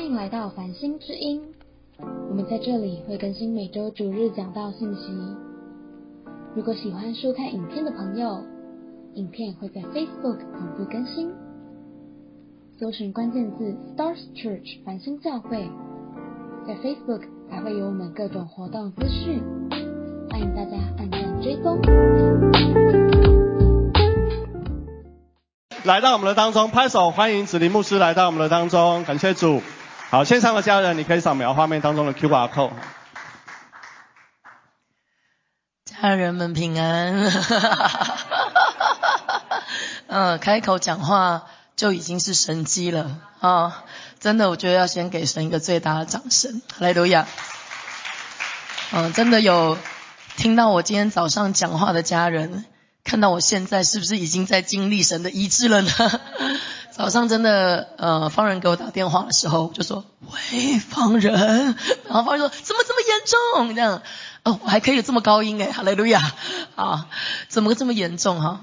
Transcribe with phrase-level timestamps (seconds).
[0.00, 1.42] 欢迎来到繁星之音，
[2.30, 5.12] 我们在这里会更新每周主日讲道信息。
[6.56, 8.42] 如果喜欢收看影片的朋友，
[9.12, 11.30] 影片会在 Facebook 同步更新，
[12.78, 15.68] 搜寻关键字 Stars Church 繁星教会，
[16.66, 19.42] 在 Facebook 还会有我们各种活动资讯，
[20.30, 21.78] 欢迎大家按赞追踪。
[25.84, 29.60] 来到我们的当中，拍手欢迎子林牧师来到我们的当中，感谢主。
[30.10, 32.72] 好，线上的家人，你可以扫描画面当中的 QR code。
[35.84, 37.30] 家人们平安。
[40.08, 41.46] 嗯，开口讲话
[41.76, 43.84] 就已经是神机了啊！
[44.18, 46.60] 真的，我觉得要先给神一个最大的掌声。
[46.78, 47.28] 来，路亚。
[48.90, 49.78] 嗯，真的有
[50.36, 52.64] 听到我今天早上讲话的家人。
[53.04, 55.90] 看到我现在是不是已经在经历神的医治了呢？
[56.92, 60.04] 早上真的，呃，方人给我打电话的时候，就说
[60.52, 61.32] ：“喂，方人。”
[62.06, 63.74] 然后方人说：“怎么这么严重？
[63.74, 64.02] 这样，
[64.44, 66.32] 哦，我还可以有这么高音哎，哈利路亚
[66.74, 67.08] 啊！
[67.48, 68.60] 怎么这么严重哈？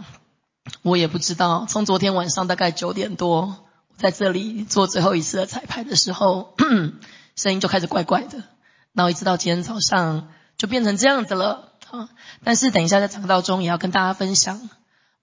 [0.81, 1.66] 我也不知道。
[1.67, 3.55] 从昨天晚上大概九点多，
[3.98, 6.53] 在这里做最后一次的彩排的时候，
[7.36, 8.44] 声音就开始怪怪的，
[8.94, 12.09] 然后一直到今天早上就变成这样子了。”啊！
[12.44, 14.70] 但是等一下在讲道中也要跟大家分享，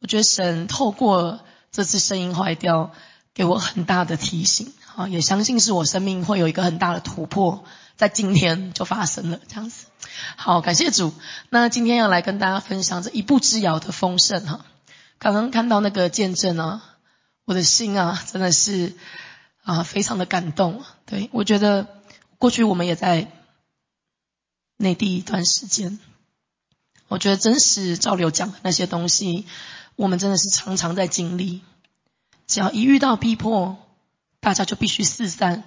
[0.00, 1.40] 我觉得神透过
[1.74, 2.92] 这次声音坏掉，
[3.34, 5.08] 给我很大的提醒啊！
[5.08, 7.64] 也相信是我生命会有一个很大的突破，
[7.96, 9.86] 在今天就发生了这样子。
[10.36, 11.12] 好，感谢主。
[11.50, 14.64] 那今天要来跟大家分享这一步之遥的丰盛哈。
[15.18, 16.96] 刚刚看到那个见证啊，
[17.44, 18.94] 我的心啊真的是
[19.64, 20.84] 啊非常的感动。
[21.06, 21.88] 对我觉得
[22.38, 23.32] 过去我们也在
[24.76, 25.98] 内地一段时间。
[27.08, 29.46] 我觉得真实赵流讲的那些东西，
[29.96, 31.62] 我们真的是常常在经历。
[32.46, 33.78] 只要一遇到逼迫，
[34.40, 35.62] 大家就必须四散；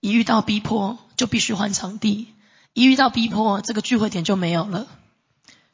[0.00, 2.26] 一遇到逼迫，就必须换场地；
[2.72, 4.86] 一遇到逼迫，这个聚会点就没有了。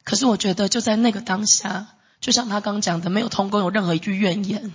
[0.03, 1.87] 可是我觉得就在那个当下，
[2.19, 4.73] 就像他刚讲的，没有通工有任何一句怨言，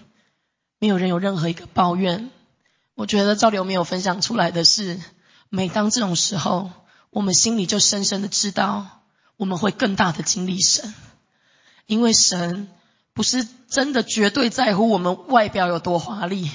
[0.78, 2.30] 没有人有任何一个抱怨。
[2.94, 5.00] 我觉得赵流没有分享出来的是，
[5.48, 6.70] 每当这种时候，
[7.10, 8.96] 我们心里就深深的知道。
[9.36, 10.92] 我们会更大的经历神，
[11.86, 12.68] 因为神
[13.20, 16.50] 不是真的绝对在乎我们外表有多华丽，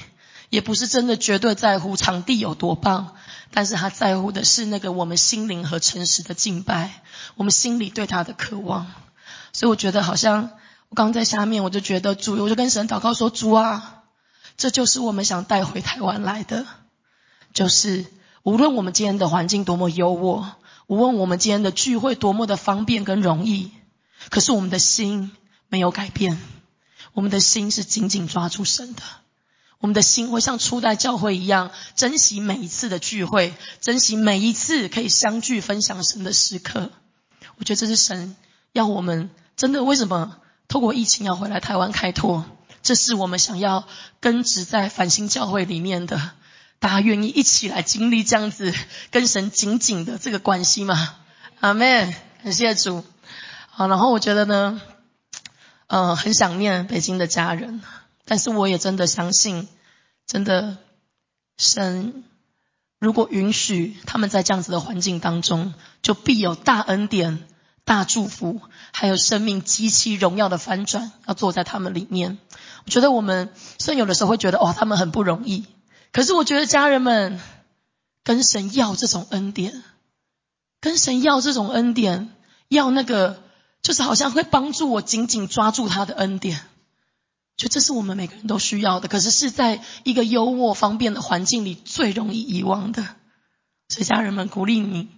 [0.50, 3.14] 也不是真的绝对在乎场地有多棒，
[3.52, 7.02] 但是他在乎的是那个我们心灵和诚实的敬拜，
[7.36, 8.88] 我们心里对他的渴望。
[9.52, 10.50] 所以我觉得好像
[10.88, 14.02] 我刚在下面，我就觉得主，我就跟神祷告说：主啊，
[14.56, 16.66] 这就是我们想带回台湾来的，
[17.52, 18.06] 就是
[18.42, 20.44] 无论我们今天的环境多么优渥。
[20.88, 23.70] 无论我们今天的聚会多么的方便跟容易，
[24.30, 25.30] 可是我们的心
[25.68, 26.36] 没有改变。
[27.16, 29.02] 我们的心是紧紧抓住神的。
[29.78, 36.90] 我们的心会像初代教会一样，珍惜每一次的聚会，珍惜每一次可以相聚分享神的时刻。
[37.56, 38.36] 我觉得这是神
[38.72, 40.36] 要我们真的为什么
[40.68, 42.44] 透过疫情要回来台湾开拓？
[42.82, 43.88] 这是我们想要
[44.20, 46.32] 根植在繁星教会里面的。
[46.78, 48.74] 大家愿意一起来经历这样子
[49.10, 51.16] 跟神紧紧的这个关系吗？
[51.60, 53.02] 阿门，感谢主。
[53.70, 54.82] 好，然后我觉得呢，
[55.88, 57.80] 呃，很想念北京的家人，
[58.24, 59.68] 但是我也真的相信，
[60.26, 60.78] 真的
[61.56, 62.24] 神
[62.98, 67.46] 如果允许他们在这样子的环境当中，就必有大恩典、
[67.84, 68.60] 大祝福，
[68.92, 72.38] 还有生命极其荣耀的翻转要坐在他们里面。
[72.84, 75.66] 我觉得我们虽然有的时候会觉得，哇，他们很不容易。
[76.12, 77.38] 可是我觉得家人们
[78.24, 79.84] 跟神要这种恩典，
[80.80, 82.30] 跟神要这种恩典，
[82.68, 83.42] 要那个
[83.86, 86.60] 就是好像会帮助我紧紧抓住他的恩典，
[87.56, 89.06] 就这是我们每个人都需要的。
[89.06, 93.06] 可是是在一个优渥方便的环境里最容易遗忘的。
[93.88, 95.08] 所以家人们鼓励你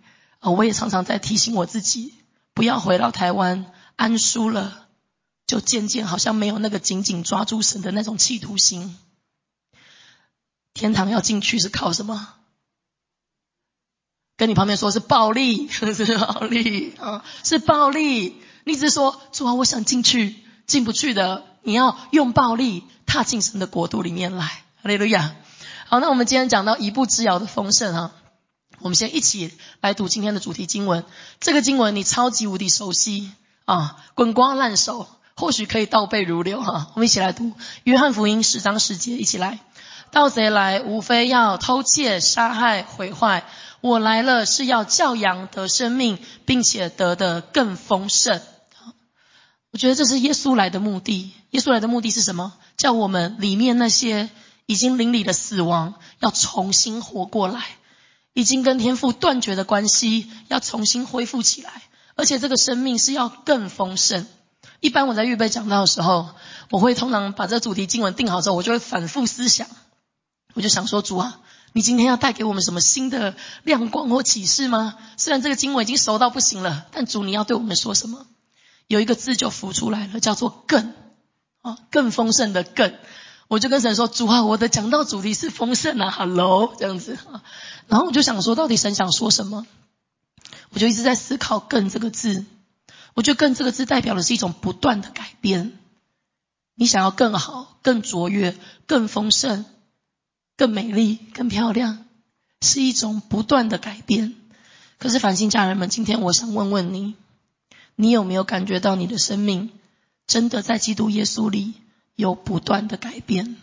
[0.41, 2.13] 啊，我也常常在提醒我自己，
[2.53, 4.89] 不要回到台湾安舒了，
[5.47, 8.99] 就渐渐好像没有那个紧紧抓住神的那种企图心。
[10.75, 12.35] 天堂要进去是靠什么？
[14.37, 18.37] 跟你旁边说是暴力，是暴力啊，是暴力。
[18.69, 20.37] 你只是说主啊，我想进去，
[20.67, 21.45] 进不去的。
[21.63, 24.45] 你要用暴力踏进神的国度里面来。
[24.45, 25.35] 哈利路亚。
[25.87, 28.13] 好，那我们今天讲到一步之遥的丰盛啊，
[28.81, 31.07] 我们先一起来读今天的主题经文。
[31.41, 33.33] 这个经文你超级无敌熟悉
[33.65, 36.89] 啊，滚瓜烂熟，或许可以倒背如流哈。
[36.93, 37.55] 我们一起来读
[37.85, 39.61] 约翰福音十章十节，一起来。
[40.11, 43.45] 盗贼来，无非要偷窃、杀害、毁坏。
[43.81, 48.43] 我来了，是要教养得生命，并且得的更丰盛。
[49.71, 51.31] 我觉得这是耶稣来的目的。
[51.51, 52.55] 耶稣来的目的是什么？
[52.77, 54.31] 叫我们里面那些
[54.67, 57.61] 已经邻里的死亡，要重新活过来；
[58.33, 61.83] 已经跟天父断绝的关系，要重新恢复起来。
[62.17, 64.27] 而且这个生命是要更丰盛。
[64.81, 66.31] 一般我在预备讲到的时候，
[66.71, 69.69] 我会通常把这主题经文定好之后，我就会反复思想。
[70.55, 71.41] 我就想说，主啊，
[71.73, 74.97] 你今天要带给我们什么新的亮光或启示吗？
[75.17, 78.27] 虽然这个经文已经熟到不行了，但主你要对我们说什么？
[78.89, 80.93] 有一个字就浮出来了，叫做“更”
[81.63, 82.95] 啊，更丰盛的“更”。
[83.47, 87.43] 我就跟神说：“主啊，我的讲道主题是丰盛啊，Hello，这样子啊。”
[87.87, 89.67] 然后我就想说，到底神想说什么？
[90.71, 92.45] 我就一直在思考“更”这个字。
[93.15, 95.79] 我觉得“更”这个字代表的是一种不断的改变。
[96.75, 98.57] 你想要更好、更卓越、
[98.87, 99.65] 更丰盛、
[100.57, 102.05] 更美丽、更漂亮，
[102.63, 104.37] 是一种不断的改变。
[104.99, 107.15] 可是，繁星家人们，今天我想问问你：
[108.01, 109.71] 你有没有感觉到你的生命
[110.29, 111.75] 真的在基督耶稣里？
[112.15, 113.57] 有不断的改变，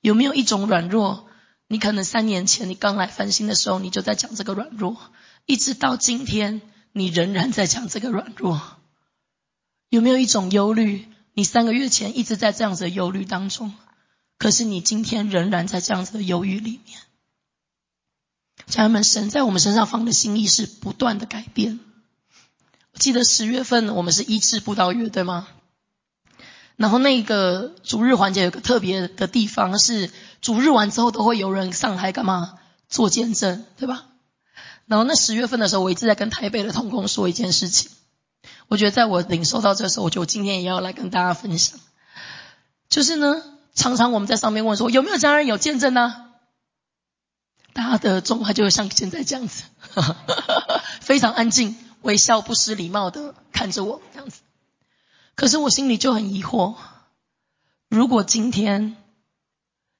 [0.00, 1.26] 有没有一种软弱？
[1.66, 4.96] 你可能三年前你刚来翻新的时候，你就在讲这个软弱，
[5.44, 6.62] 一直到今天，
[6.92, 8.60] 你仍然在讲这个软弱。
[9.88, 11.08] 有没有一种忧虑？
[11.34, 13.74] 你三个月前一直在这样子的忧虑当中，
[14.38, 17.00] 可是你今天仍然在这样子的忧郁里面。
[18.66, 21.80] 家人们，神在我们身上放的心意是不断的改变。
[22.98, 25.46] 记得十月份我们是一次布道月，对吗？
[26.76, 30.10] 然后那个主日环节有个特别的地方是
[30.42, 32.58] 主日完之后都会有人上台干嘛
[32.88, 34.06] 做见证，对吧？
[34.86, 37.90] 然后那十月份的时候，我一直在跟台北的同工说一件事情。
[38.68, 41.78] 我觉得在我领受到这时候，我觉得我今天也要来跟大家分享。
[42.88, 43.42] 就是呢，
[43.74, 46.24] 常常我们在上面问说有没有家人有见证呢？
[47.72, 49.64] 大家的状态就会像现在这样子，
[51.00, 54.40] 非常安静，微笑不失礼貌的看着我这样子。
[55.34, 56.76] 可是我心里就很疑惑，
[57.88, 58.96] 如果今天，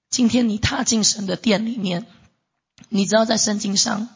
[0.08, 2.06] 今天你踏进神的殿里面，
[2.88, 4.08] 你知道在圣经上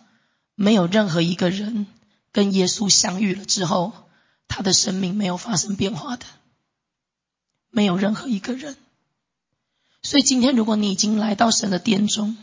[0.54, 1.88] 没有任何一个人
[2.30, 3.92] 跟耶稣相遇了之后，
[4.46, 6.24] 他的生命没有发生变化的，
[7.70, 8.76] 没有任何一个人。
[10.02, 12.38] 所以今天如果你已经来到神的殿中，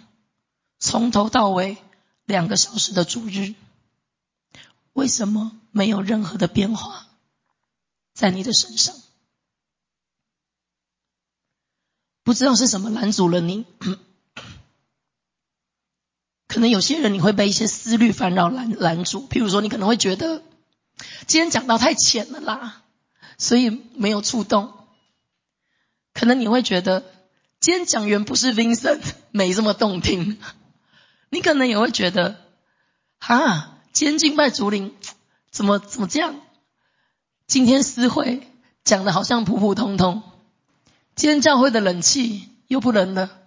[0.77, 1.77] 从头到尾
[2.25, 3.55] 两个小时的主日，
[4.97, 7.05] 为什么没有任何的变化？
[8.15, 8.95] 在你的身上，
[12.23, 13.67] 不知道是什么拦阻了你。
[16.47, 20.41] 可能有些人你会被一些思虑烦扰拦拦住，譬如说你可能会觉得
[21.27, 22.81] 今天讲到太浅了啦，
[23.37, 24.73] 所以没有触动。
[26.11, 27.05] 可能你会觉得
[27.59, 30.39] 今天讲员不是 Vincent，没这么动听。
[31.29, 32.43] 你可能也会觉得，
[33.19, 34.93] 哈，今天敬拜竹林
[35.49, 36.39] 怎么怎么这样？
[37.47, 38.47] 今天私会
[38.83, 40.21] 讲的好像普普通通，
[41.15, 43.39] 今天教会的冷气又不冷了，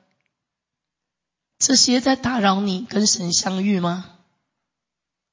[1.61, 4.11] 这些在打扰你跟神相遇吗？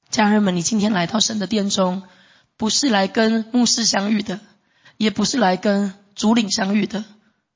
[0.08, 2.04] 家人们，你今天来到神的殿中，
[2.56, 4.38] 不是来跟牧师相遇的，
[4.98, 7.04] 也不是来跟主领相遇的，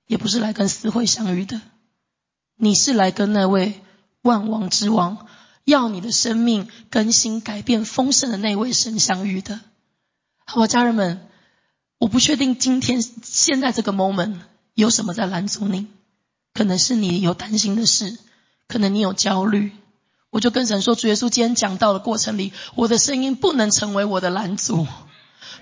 [0.08, 1.60] 也不是来跟私会相遇的，
[2.56, 3.80] 你是来跟那位
[4.22, 5.28] 万王之王，
[5.64, 9.60] 要你的生命更新、改变、丰盛的那位神相遇的。
[10.44, 11.28] 好，家人们，
[11.98, 14.36] 我不确定今天现在这个 moment
[14.74, 15.86] 有什么在拦阻你，
[16.52, 18.18] 可能是你有担心的事，
[18.66, 19.72] 可能你有焦虑。
[20.30, 24.86] 我就跟神说，主耶稣今天讲到的过程里，我的声音不能成为我的拦阻，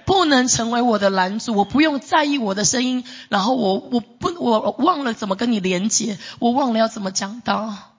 [0.06, 1.54] 不能成为我的拦阻。
[1.54, 7.89] 我不用在意我的声音，然后我我不我忘了怎么跟你连接，我忘了要怎么讲到。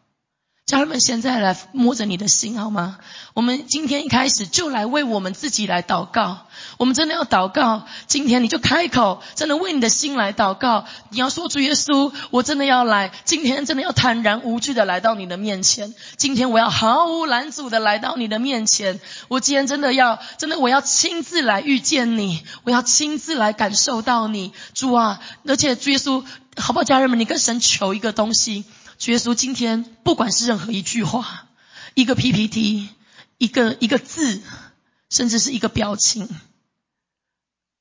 [0.71, 2.97] 家人们，现在来摸着你的心好吗？
[3.33, 6.45] 我们今天一开始就来为我们自己来祷告。
[6.77, 7.85] 我们真的要祷告。
[8.07, 10.85] 今天你就开口，真的为你的心来祷告。
[11.09, 13.11] 你要说主耶稣，我真的要来。
[13.25, 15.93] 今天真的要坦然无惧的来到你的面前。
[16.15, 19.01] 今天我要毫无拦阻的来到你的面前。
[19.27, 22.45] 我今天真的要，真的我要亲自来遇见你。
[22.63, 25.19] 我要亲自来感受到你，主啊！
[25.45, 26.23] 而且主耶稣，
[26.55, 26.85] 好不好？
[26.85, 28.63] 家人们，你跟神求一个东西。
[29.09, 31.49] 耶稣今天，不管是任何一句话、
[31.95, 32.89] 一个 PPT、
[33.39, 34.43] 一个一个字，
[35.09, 36.29] 甚至是一个表情，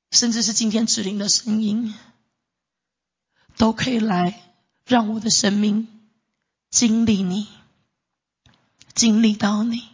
[0.09, 1.93] 甚至是今天指令的声音，
[3.55, 5.87] 都可以来让我的生命
[6.71, 7.47] 经历你，
[8.95, 9.89] 经历到你，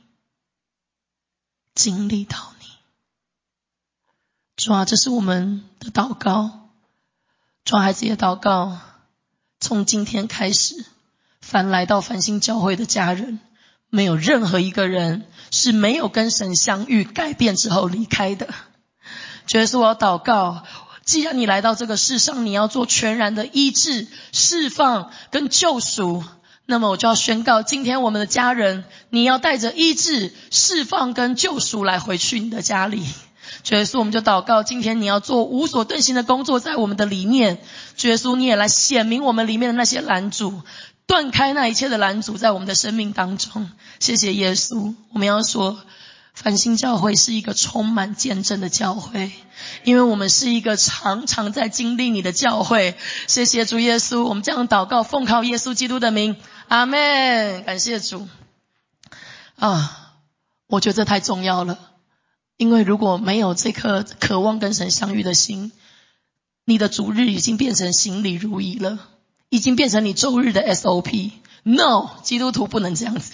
[1.75, 2.67] 经历到你。
[4.55, 6.69] 主啊，这是我们的祷告，
[7.65, 8.79] 主孩子也祷告，
[9.59, 10.85] 从今天开始。
[11.49, 13.39] 凡来到繁星教会的家人，
[13.89, 18.49] 没有任何一个人是没有跟神相遇、改变之后离开的。
[19.45, 20.63] 觉得是我要祷告，
[21.05, 26.21] 既然你来到这个世上，你要做全然的医治、释放跟救赎，
[26.65, 33.05] 那么我就要宣告，今天我们的家人，你要带着医治、释放跟救赎来回去你的家里。
[33.69, 37.59] 耶稣，我们就祷告，今天你要做无所遁形的工作在我们的里面。
[38.01, 40.61] 耶稣，你也来显明我们里面的那些拦阻，
[41.07, 43.71] 断开那一切的拦阻在我们的生命当中。
[43.99, 45.79] 谢谢耶稣，我们要说。
[46.33, 49.31] 繁星教会是一个充满见证的教会，
[49.83, 52.95] 因为我们是一个常常在经历你的教会。
[53.25, 56.35] 谢谢主耶稣，我们这样祷告，奉靠耶稣基督的名，
[56.67, 57.63] 阿门。
[57.63, 58.27] 感谢主。
[59.55, 60.13] 啊，
[60.67, 61.79] 我觉得这太重要了，
[62.57, 65.71] 因为如果没有这颗渴望跟神相遇的心，
[66.65, 68.99] 你的主日已经变成行礼如仪了，
[69.49, 71.31] 已经变成你周日的 SOP。
[71.63, 73.33] No，基督徒不能这样子。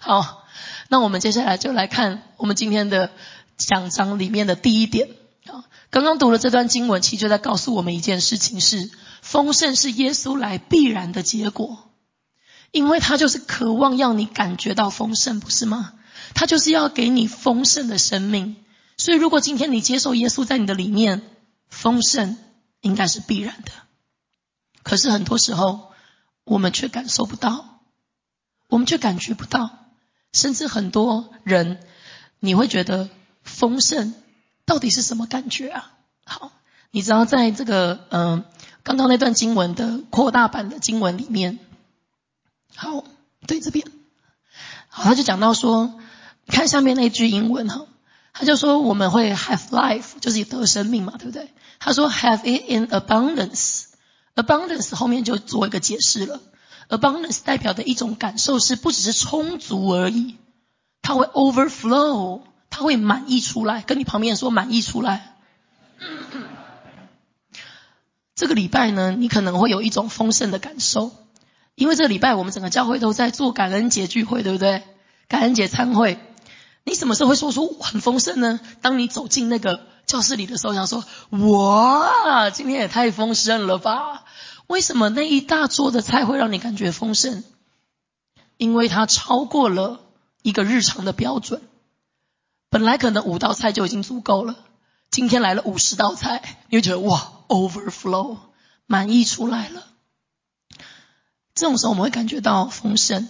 [0.00, 0.42] 好。
[0.88, 3.10] 那我们接下来就来看我们今天的
[3.56, 5.08] 讲章里面的第一点
[5.48, 5.64] 啊。
[5.90, 8.88] 刚刚读了这段经文，其实就在告诉我们一件事情：是
[9.20, 11.90] 丰盛是耶稣来必然的结果，
[12.70, 15.92] 因为他就是渴望要你感觉到丰盛，不是吗？
[16.34, 18.54] 他就是要给你丰盛的生命。
[18.96, 21.22] 所以，如果今天你接受耶稣在你的里面，
[21.68, 22.38] 丰盛
[22.80, 23.72] 应该是必然的。
[24.86, 25.90] 可是很多时候，
[26.44, 27.80] 我们却感受不到，
[28.68, 29.68] 我们却感觉不到。
[30.32, 31.80] 甚至很多人，
[32.38, 33.08] 你会觉得
[33.42, 34.14] 丰盛
[34.64, 35.90] 到底是什么感觉啊？
[36.24, 36.52] 好，
[36.92, 38.44] 你知道在这个嗯
[38.84, 41.58] 刚刚那段经文的扩大版的经文里面，
[42.76, 43.02] 好，
[43.48, 43.90] 对这边，
[44.86, 45.98] 好，他就讲到说，
[46.46, 47.86] 看下面那句英文哈，
[48.32, 51.52] 他就说我们会 have life，就是得生命嘛，对不对？
[51.80, 53.86] 他说 have it in abundance
[54.36, 56.40] Abundance 后面就做一个解释了。
[56.88, 60.36] Abundance 代表的一种感受是，不只是充足而已，
[61.02, 63.82] 它会 overflow，它会满溢出来。
[63.82, 65.34] 跟你旁边说满溢出来。
[68.36, 71.10] 这个礼拜呢，你可能会有一种丰盛的感受，
[71.74, 74.82] 因为这个礼拜我们整个教会都在做感恩节聚会，对不对？
[75.26, 76.20] 感恩节餐会，
[76.84, 78.60] 你什么时候会说出很丰盛呢？
[78.82, 84.24] 当你走进那个教室里的时候，想说：哇，今天也太丰盛了吧！
[84.66, 87.44] 为什么那一大桌的菜会让你感觉丰盛？
[88.56, 90.00] 因为它超过了
[90.42, 91.62] 一个日常的标准。
[92.70, 94.56] 本来可能五道菜就已经足够了，
[95.10, 98.38] 今天来了五十道菜，你会觉得哇，overflow，
[98.86, 99.86] 满意出来了。
[101.54, 103.28] 这种时候我们会感觉到丰盛。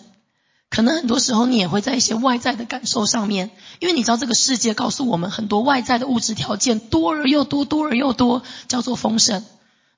[0.71, 9.45] 可能很多时候你也会在一些外在的感受上面，因为你知道这个世界告诉我们很多外在的物质条件多而又多，多而又多，叫做丰盛。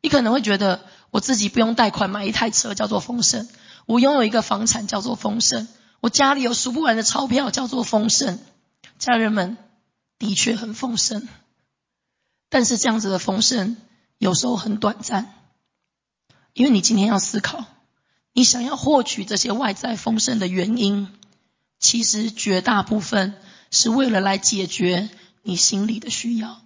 [0.03, 0.81] 你可能会觉得。
[1.11, 3.49] 我自己不用贷款买一台车叫做丰盛，
[3.87, 5.67] 我拥有一个房产叫做丰盛，
[6.01, 8.39] 我家里有数不完的钞票叫做丰盛。
[8.99, 9.57] 家人们
[10.19, 11.27] 的确很丰盛，
[12.51, 13.77] 但是这样子的丰盛
[14.19, 15.33] 有时候很短暂，
[16.53, 17.65] 因为你今天要思考，
[18.33, 21.09] 你想要获取这些外在丰盛的原因，
[21.79, 23.35] 其实绝大部分
[23.71, 25.09] 是为了来解决
[25.43, 26.61] 你心里的需要。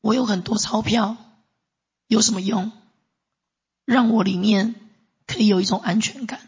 [0.00, 1.16] 我有很多钞票。
[2.12, 2.72] 有什么用？
[3.86, 4.74] 让我里面
[5.26, 6.46] 可以有一种安全感，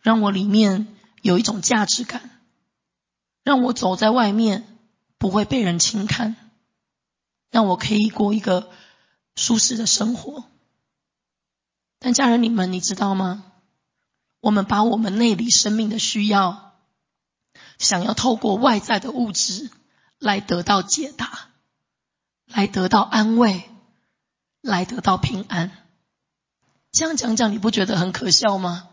[0.00, 2.30] 让我里面有一种价值感，
[3.44, 4.78] 让我走在外面
[5.18, 6.34] 不会被人轻看，
[7.50, 8.70] 让我可以过一个
[9.36, 10.44] 舒适的生活。
[11.98, 13.52] 但家人你们，你知道吗？
[14.40, 16.72] 我们把我们内里生命的需要，
[17.78, 19.70] 想要透过外在的物质
[20.18, 21.50] 来得到解答，
[22.46, 23.68] 来得到安慰。
[24.60, 25.70] 来得到平安，
[26.92, 28.88] 这样讲讲你不觉得很可笑吗？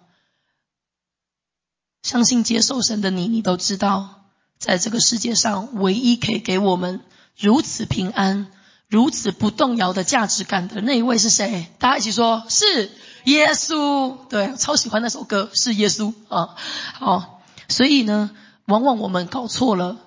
[2.04, 4.26] 相信接受神的你，你都知道，
[4.60, 7.02] 在这个世界上唯一可以给我们
[7.36, 8.52] 如此平安、
[8.88, 11.68] 如此不动摇的价值感的那一位是谁？
[11.80, 12.92] 大家一起说，是
[13.24, 14.16] 耶稣。
[14.30, 16.56] 对，超喜欢那首歌，是耶稣啊。
[16.94, 18.30] 好，所以呢，
[18.66, 19.98] 往往我们搞错了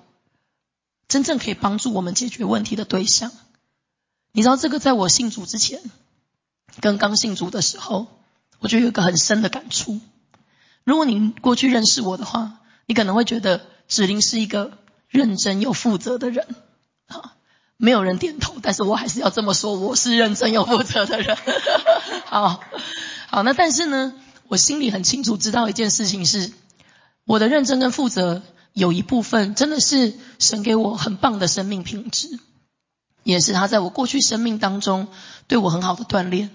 [1.09, 3.31] 真正可以帮助我们解决问题的对象。
[4.31, 5.81] 你知道这个，在我信主之前，
[6.81, 8.07] 跟刚信主的时候，
[8.59, 9.99] 我就有一个很深的感触。
[10.83, 16.47] 如果你过去认识我的话，你可能会觉得芷玲是一个认真又负责的人。
[17.07, 17.33] 啊，
[17.77, 21.35] 没有人点头，但是我还是要这么说，我是认真又负责的人。
[22.25, 22.61] 好，
[23.27, 24.13] 好，那但是呢，
[24.47, 26.51] 我心里很清楚知道一件事情是，
[27.25, 28.43] 我的认真跟负责
[28.73, 32.39] 有一部分真的是神给我很棒的生命品质。
[33.23, 35.07] 也是他在我过去生命当中
[35.47, 36.49] 对我很好的锻炼，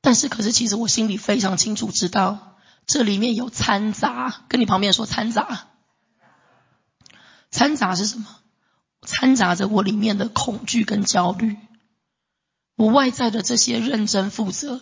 [0.00, 5.68] 但是可是其实我心里非常清楚知道这里面有掺杂，跟你旁边说掺杂，
[7.50, 8.26] 掺杂是什么？
[9.06, 11.56] 掺杂着我里面的恐惧跟焦虑。
[12.76, 14.80] 我外在的这些认真负责，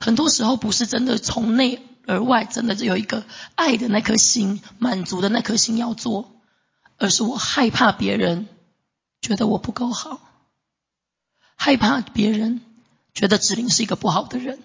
[0.00, 3.24] 很多时候不是真的从内而外，真的有一个
[3.54, 6.32] 爱的那颗心、满足的那颗心要做，
[6.98, 8.48] 而是我害怕别人
[9.24, 10.20] 觉得我不够好，
[11.56, 12.60] 害怕别人
[13.14, 14.62] 觉得子玲是一个不好的人。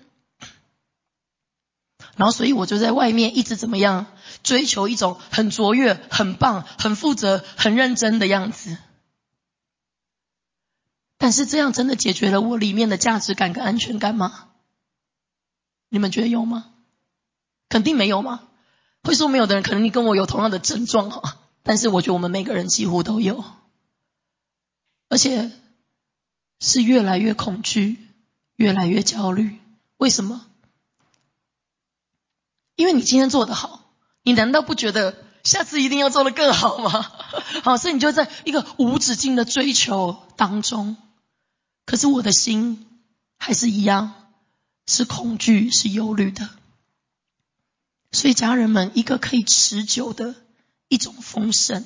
[2.17, 4.07] 然后，所以我就在外面一直怎么样
[4.43, 8.77] 追求一种很卓越、很棒、很负责、很认真的样子。
[11.17, 14.49] 但是这样真的解决了我里面的价值感跟安全感吗？
[15.87, 16.71] 你们觉得有吗？
[17.69, 18.41] 肯定没有吗？
[19.03, 21.37] 会说没有的人，可能你跟我有同样的症状哈。
[21.63, 23.45] 但是我觉得我们每个人几乎都有，
[25.09, 25.51] 而且
[26.59, 27.97] 是越来越恐惧，
[28.55, 29.59] 越来越焦虑。
[29.97, 30.45] 为什么？
[32.75, 33.91] 因为你今天做得好，
[34.23, 37.11] 你难道不觉得下次一定要做得更好吗？
[37.63, 40.95] 好，所以你就在一个无止境的追求当中。
[41.85, 42.87] 可是我的心
[43.37, 44.31] 还是一样，
[44.85, 46.49] 是恐惧，是忧虑的。
[48.11, 50.35] 所以家人们，一个可以持久的
[50.87, 51.85] 一种丰盛，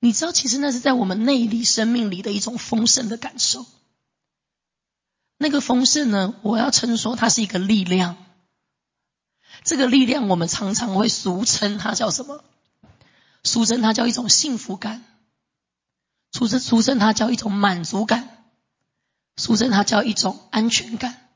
[0.00, 3.66] 你知道，其实那是在我们内里生命里的一种丰盛的感受。
[5.38, 8.16] 那个丰盛呢，我要称说它是一个力量。
[9.64, 12.44] 这个力量，我们常常会俗称它叫什么？
[13.42, 15.04] 俗称它叫一种幸福感，
[16.32, 18.44] 俗称俗称它叫一种满足感，
[19.36, 21.28] 俗称它叫一种安全感，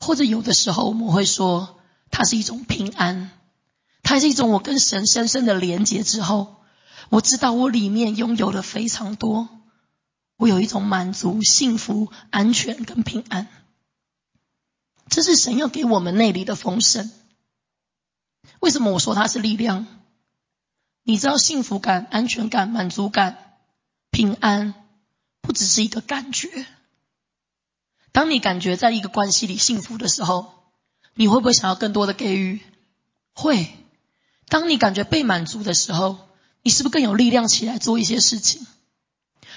[0.00, 1.78] 或者有的时候我们会说
[2.10, 3.30] 它是一种平安，
[4.02, 6.56] 它是一种我跟神深深的连接之后，
[7.08, 9.48] 我知道我里面拥有了非常多，
[10.36, 13.48] 我有一种满足、幸福、安全跟平安。
[15.08, 17.10] 这是神要给我们内里的丰盛。
[18.60, 19.86] 为什么我说它是力量？
[21.04, 23.58] 你知道，幸福感、安全感、满足感、
[24.10, 24.74] 平安，
[25.40, 26.66] 不只是一个感觉。
[28.10, 30.52] 当你感觉在一个关系里幸福的时候，
[31.14, 32.60] 你会不会想要更多的给予？
[33.32, 33.68] 会。
[34.48, 36.25] 当你感觉被满足的时候，
[36.66, 38.66] 你是不是更有力量起来做一些事情？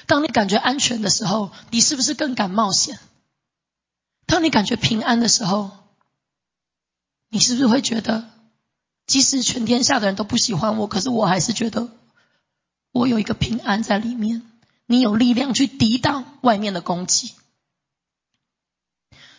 [0.06, 3.00] 当你感觉安全的时候，你是不是更敢冒险？
[4.28, 5.72] 当你感觉平安的时候，
[7.30, 8.30] 你是不是会觉得，
[9.08, 11.90] 即使全天下的人都不喜欢我，可是我还是觉得
[12.92, 14.44] 我有一个平安在里面。
[14.86, 17.34] 你有力量去抵挡外面的攻击。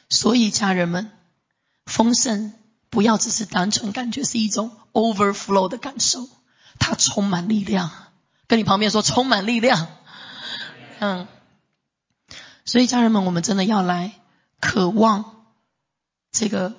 [0.08, 1.12] 所以家人们，
[1.86, 2.52] 丰盛
[2.88, 6.28] 不要只是单纯感觉是一种 overflow 的感受，
[6.80, 7.92] 他充满力量。
[8.48, 9.86] 跟你旁边说，充满力量。
[10.98, 11.28] 嗯。
[12.64, 14.14] 所以家人们，我们真的要来。
[14.60, 15.46] 渴望
[16.30, 16.74] 这个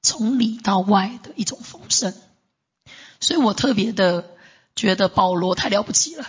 [0.00, 2.14] 从里到外的一种丰盛，
[3.18, 4.30] 所以我特别的
[4.76, 6.24] 觉得保罗太了不起了。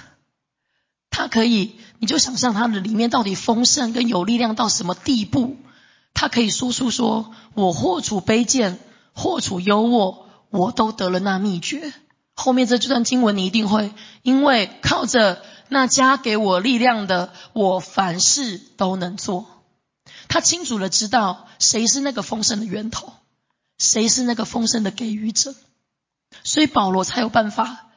[1.12, 5.58] 他可以，你就想象他的里面到底丰盛跟有力量到什么地步？
[6.16, 8.80] 他可以说出说：“我或处卑贱，
[9.14, 11.94] 或处优渥，我都得了那秘诀。”
[12.36, 19.48] 后面这这段经文你一定会，因为靠着那加给我力量的，我凡事都能做。
[20.28, 23.14] 他清楚的知道谁是那个丰盛的源头，
[23.78, 25.56] 谁是那个丰盛的给予者，
[26.44, 27.88] 所以保罗才有办法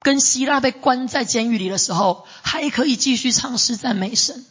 [0.00, 4.44] 跟希腊被关在监狱里的时候，还可以继续尝试赞美神。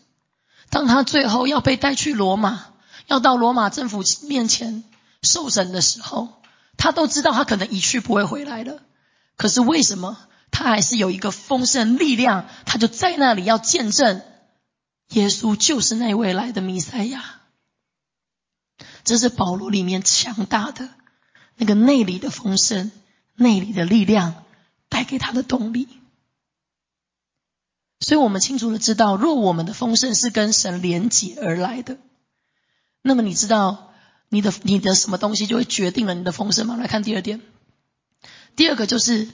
[0.70, 2.66] 当他最后要被带去罗马，
[3.08, 4.84] 要到罗马政府面前
[5.22, 6.30] 受审的时候，
[6.78, 8.80] 他都知道他可能一去不会回来了。
[9.36, 10.18] 可是为什么
[10.52, 12.48] 他还是有一个丰盛力量？
[12.66, 14.22] 他就在那里要见证。
[15.10, 17.42] 耶稣就是那位来的弥赛亚，
[19.04, 20.90] 这是保罗里面强大的
[21.56, 22.92] 那个内里的丰盛、
[23.36, 24.44] 内里的力量
[24.90, 25.88] 带给他的动力。
[28.00, 31.98] 所以我们清楚的知道，若我们的丰盛是跟神连结而来的，
[33.02, 33.94] 那么你知道
[34.30, 36.76] 你的你的什么东西就会决定了你的丰盛吗？
[36.76, 37.40] 来看第二点，
[38.56, 39.30] 第二个就是，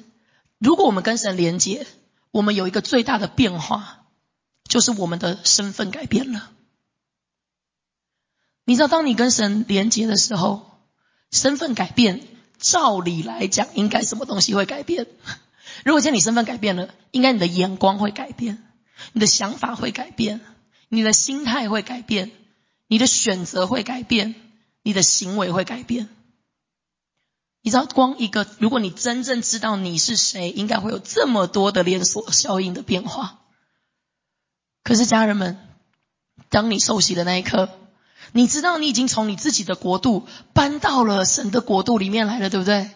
[0.57, 1.85] 如果我们跟神连接，
[2.31, 3.95] 我们有一个最大的变化。
[4.65, 6.51] 就是我们的身份改变了。
[8.65, 10.69] 你知道，当你跟神连接的时候，
[11.31, 12.21] 身份改变，
[12.59, 15.07] 照理来讲，应该什么东西会改变？
[15.83, 18.63] 如果今天你身份改变了，应该你的眼光会改变，
[19.13, 20.39] 你的想法会改变，
[20.87, 22.29] 你的心态会改变，
[22.85, 24.35] 你的选择会改变，
[24.83, 26.09] 你的行为会改变。
[27.61, 33.39] 你知道，光一个，如果你真正知道你是谁，应该会有这么多的连锁效应的变化。
[34.83, 35.57] 可是家人们，
[36.49, 37.69] 当你受洗的那一刻，
[38.31, 42.91] 你知道你已经从你自己的国度搬到了神的国度里面来了，对不对？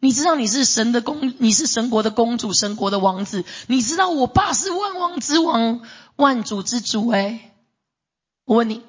[0.00, 3.44] 你知道你是神的公，你是神国的公主，神国的王子。
[3.66, 5.82] 你知道我爸是万王之王，
[6.16, 7.08] 万主之主。
[7.08, 7.54] 哎，
[8.44, 8.82] 我问你，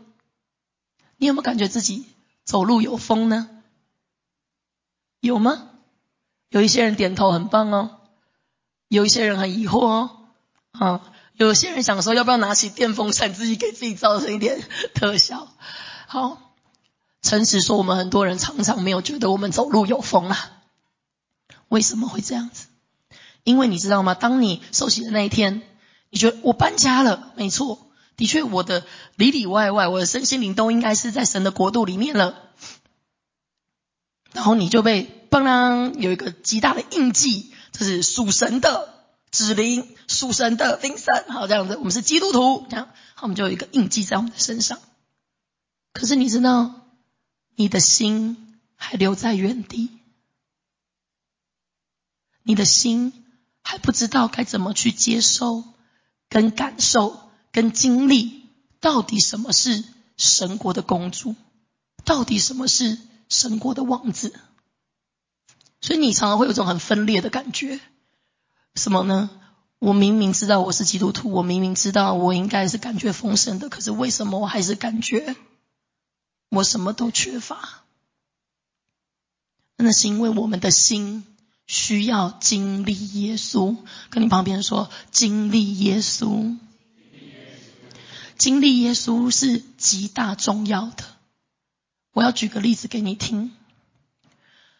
[1.18, 2.06] 你有没有感觉自己
[2.44, 3.50] 走路有风呢？
[5.28, 5.70] 有吗？
[6.50, 8.00] 有一些人点头，很棒哦。
[8.88, 10.12] 有一些人很疑惑哦。
[10.72, 11.02] 啊，
[11.34, 14.62] 有些人想说，要不要拿起电风扇，自己给自己造成一点
[14.94, 15.48] 特效？
[16.08, 16.54] 好，
[17.22, 20.54] 诚实说，我们很多人常常没有觉得我们走路有风啊。
[21.68, 22.68] 为什么会这样子？
[23.44, 24.13] 因为你知道吗？
[24.13, 25.62] 当你受洗的那一天，
[26.10, 28.86] 你觉得我搬家了，没错，的确，我的
[29.16, 32.44] 里里外外，我的身心灵都应该是在神的国度里面了。
[34.32, 38.94] 然后你就被嘣啷有一个极大的印记，这是属神的
[39.32, 42.90] 指灵，属神的灵神，好这样子，我们是基督徒，这样，
[43.22, 44.80] 我们就有一个印记在我们的身上。
[45.94, 46.88] 可是你知道，
[47.56, 49.90] 你的心还留在原地，
[52.44, 53.26] 你的心
[53.62, 55.63] 还不知道该怎么去接受、
[56.30, 58.44] 跟感受、跟经历，
[58.80, 59.84] 到底什么是
[60.16, 61.36] 神国的公主，
[62.06, 64.34] 到底什么是神国的王子。
[65.82, 67.80] 所以你常常会有种很分裂的感觉，
[68.76, 69.30] 什么呢？
[69.80, 75.36] 我明明知道我是基督徒，我明明知道我应该是感觉丰盛的，可是为什么我还是感觉？
[76.50, 77.84] 我什么都缺乏，
[79.76, 81.26] 那是因为我们的心
[81.68, 83.76] 需要经历耶稣。
[84.10, 86.58] 跟你旁边说，经历耶稣，
[88.38, 91.04] 经历耶稣是极大重要的。
[92.13, 93.52] 我要举个例子给你听。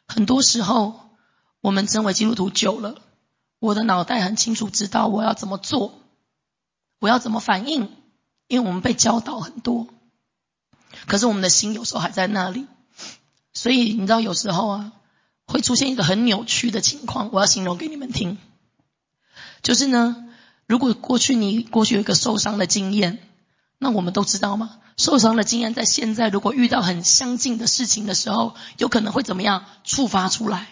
[0.08, 1.10] 很多时候，
[1.62, 3.02] 我们成为基督徒久了，
[3.60, 6.00] 我的脑袋很清楚知道我要怎么做，
[7.00, 7.92] 我要怎么反应，
[8.48, 9.88] 因为我们被教导很多。
[11.06, 12.66] 可是我们的心有时候还在那里，
[13.54, 14.94] 所以你知道有时候啊，
[15.46, 17.30] 会出现一个很扭曲的情况。
[17.32, 18.38] 我要形容给你们听，
[19.62, 20.30] 就是呢，
[20.66, 23.20] 如果过去你过去有一个受伤的经验，
[23.78, 24.80] 那我们都知道吗？
[24.98, 30.68] 受伤的经验在现在如果遇到很相近的事情的时候，有可能会怎么样触发出来？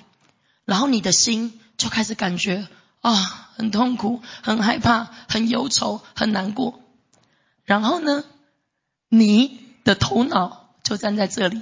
[0.65, 2.67] 然后你的心就开始感觉
[3.01, 3.13] 啊，
[3.55, 6.81] 很痛苦、很害怕、很忧愁、很难过。
[7.63, 8.25] 然后呢，
[9.09, 9.63] 你。
[9.85, 11.61] 的头脑就站在这里，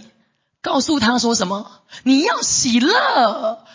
[0.62, 1.82] 告诉他说什么？
[2.04, 3.66] 你要喜乐，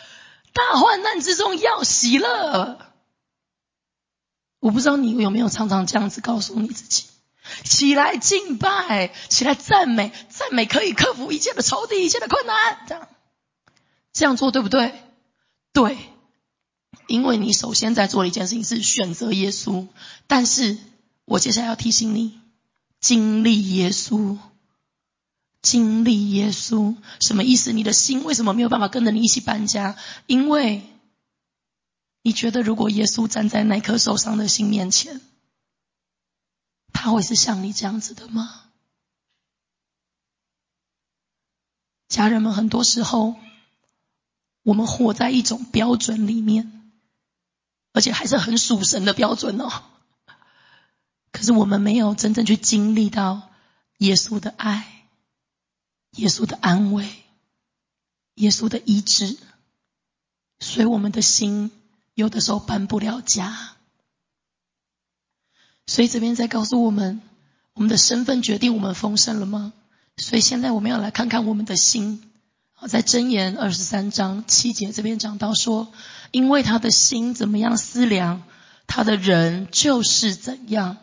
[0.54, 2.78] 大患难之中要喜乐。
[4.58, 7.04] 我不知道你有没有常常这样子告诉你自己：
[7.64, 12.84] 起来敬拜，起来赞美，赞美可以克服一切的仇敌，一切的困难。
[12.86, 13.08] 这样
[14.12, 14.94] 这样做对不对？
[15.72, 15.98] 对，
[17.06, 19.86] 因为你首先在做的一件事情是选择耶稣。
[20.26, 20.76] 但是
[21.24, 22.40] 我接下来要提醒你。
[23.00, 24.38] 经历耶稣，
[25.62, 27.72] 经历耶稣，什么意思？
[27.72, 29.94] 你的心为什么没有办法跟着你一起搬家？
[30.26, 30.82] 因为
[32.22, 35.20] 你觉得，如果耶稣站在那颗受伤的心面前，
[37.00, 38.64] 他会是像你这样子的吗？
[42.08, 43.36] 家人们，很多时候
[44.64, 46.90] 我们活在一种标准里面，
[47.92, 49.84] 而且还是很属神的标准哦。
[51.30, 53.48] 可是我们没有真正去经历到
[53.98, 55.06] 耶稣的爱、
[56.16, 57.08] 耶稣的安慰、
[58.34, 59.38] 耶稣的医治，
[60.58, 61.70] 所以我们的心
[62.14, 63.76] 有的时候搬不了家。
[65.88, 67.20] 所以这边在告诉我们，
[67.72, 69.72] 我们的身份决定我们丰盛了吗？
[70.18, 72.22] 所以现在我们要来看看我们的心。
[72.86, 75.90] 在箴言二十三章七节这边讲到说，
[76.30, 78.44] 因为他的心怎么样思量，
[78.86, 80.98] 他的人就是怎样。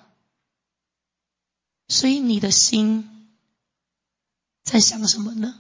[1.87, 3.27] 所以你的心
[4.63, 5.59] 在想什么呢？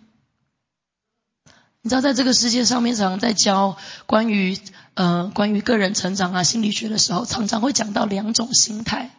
[1.85, 4.57] 你知道，在这个世界上面，常常在教关于
[4.95, 9.11] 呃关于个人成长啊心理学的时候，常常会讲到两种心态。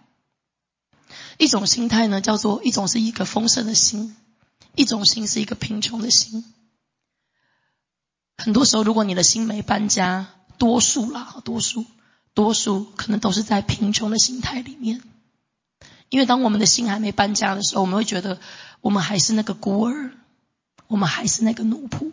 [1.38, 4.16] 一种心态呢，叫做一种是一个丰盛的心，
[4.74, 6.44] 一种心是一个贫穷的心。
[8.36, 10.26] 很多时候，如果你的心没搬家，
[10.58, 11.86] 多数啦，多数
[12.34, 15.00] 多数可能都是在贫穷的心态里面。
[16.08, 18.40] 因为当我们的心还没搬家的时候，我们会觉得
[18.80, 20.10] 我们还是那个孤儿，
[20.88, 22.10] 我们还是那个奴仆。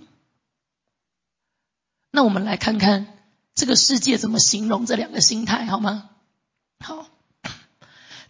[2.15, 3.08] 那我们来看看
[3.56, 6.12] 这个世界怎么形容这两个心态，好吗？
[6.80, 7.08] 好，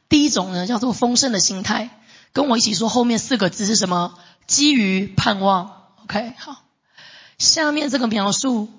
[0.07, 1.89] 第一种呢叫做丰盛的心态，
[2.31, 4.17] 跟我一起说后面四个字是什么？
[4.47, 5.83] 基于盼望。
[6.03, 6.63] OK，好，
[7.37, 8.69] 下面这个描述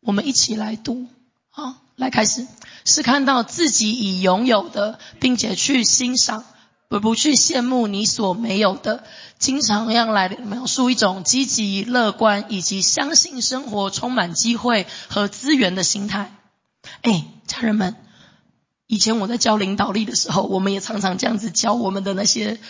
[0.00, 1.08] 我们一起来读，
[1.50, 2.46] 好，来开始。
[2.86, 6.42] 是看到自己已拥有的，并且去欣赏
[6.88, 9.04] 而不去羡慕你所没有的，
[9.38, 16.34] 经常要来描述一种积极乐观以及相信生活充满机会和资源的心态。
[17.02, 17.96] 哎，家人们，
[18.86, 22.60] 以前我在教领导力的时候，我们也常常这样子教我们的那些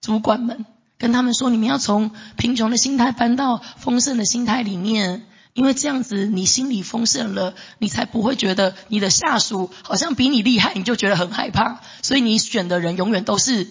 [0.00, 0.64] 主管们，
[0.96, 5.26] 跟他们说：你们要从贫穷的心态搬到丰盛的心态里面。
[5.58, 11.80] 因为这样子，你心里丰盛了，你才不会觉得你的下属好像比你厉害，你就觉得很害怕。
[12.00, 13.68] 所以你选的人永远都是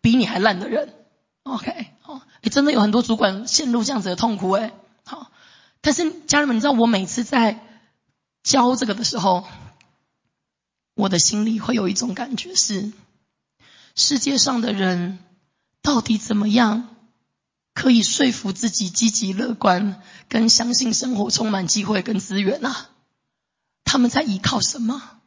[0.00, 0.94] 比你还烂的人。
[1.42, 4.72] OK，哦，你真的有很多主管陷入这样子的痛苦诶。
[5.04, 5.30] 好，
[5.82, 7.60] 但是家人们，你知道我每次在
[8.42, 9.44] 教这个的时候，
[10.94, 12.92] 我的心里会有一种感觉是：
[13.94, 15.18] 世界上的人
[15.82, 16.95] 到底怎么样？
[17.76, 22.88] 可以说服自己积极乐观，跟相信生活充满机会跟资源啊？
[23.84, 25.20] 他们在依靠什么？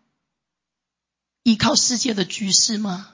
[1.44, 3.12] 依靠世界的局势吗？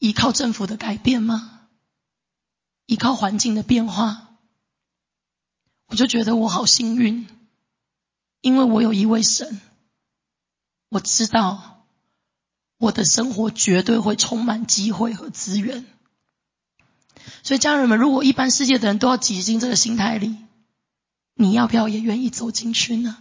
[0.00, 1.68] 依靠政府的改变吗？
[2.86, 4.36] 依靠环境的变化？
[5.86, 7.28] 我就觉得我好幸运，
[8.40, 9.60] 因为我有一位神，
[10.88, 11.86] 我知道
[12.78, 15.86] 我的生活绝对会充满机会和资源。
[17.42, 20.36] 所以家人们，如果一般世界的人都要挤进这个心态里，
[21.34, 23.16] 你要不要也愿意走进去呢？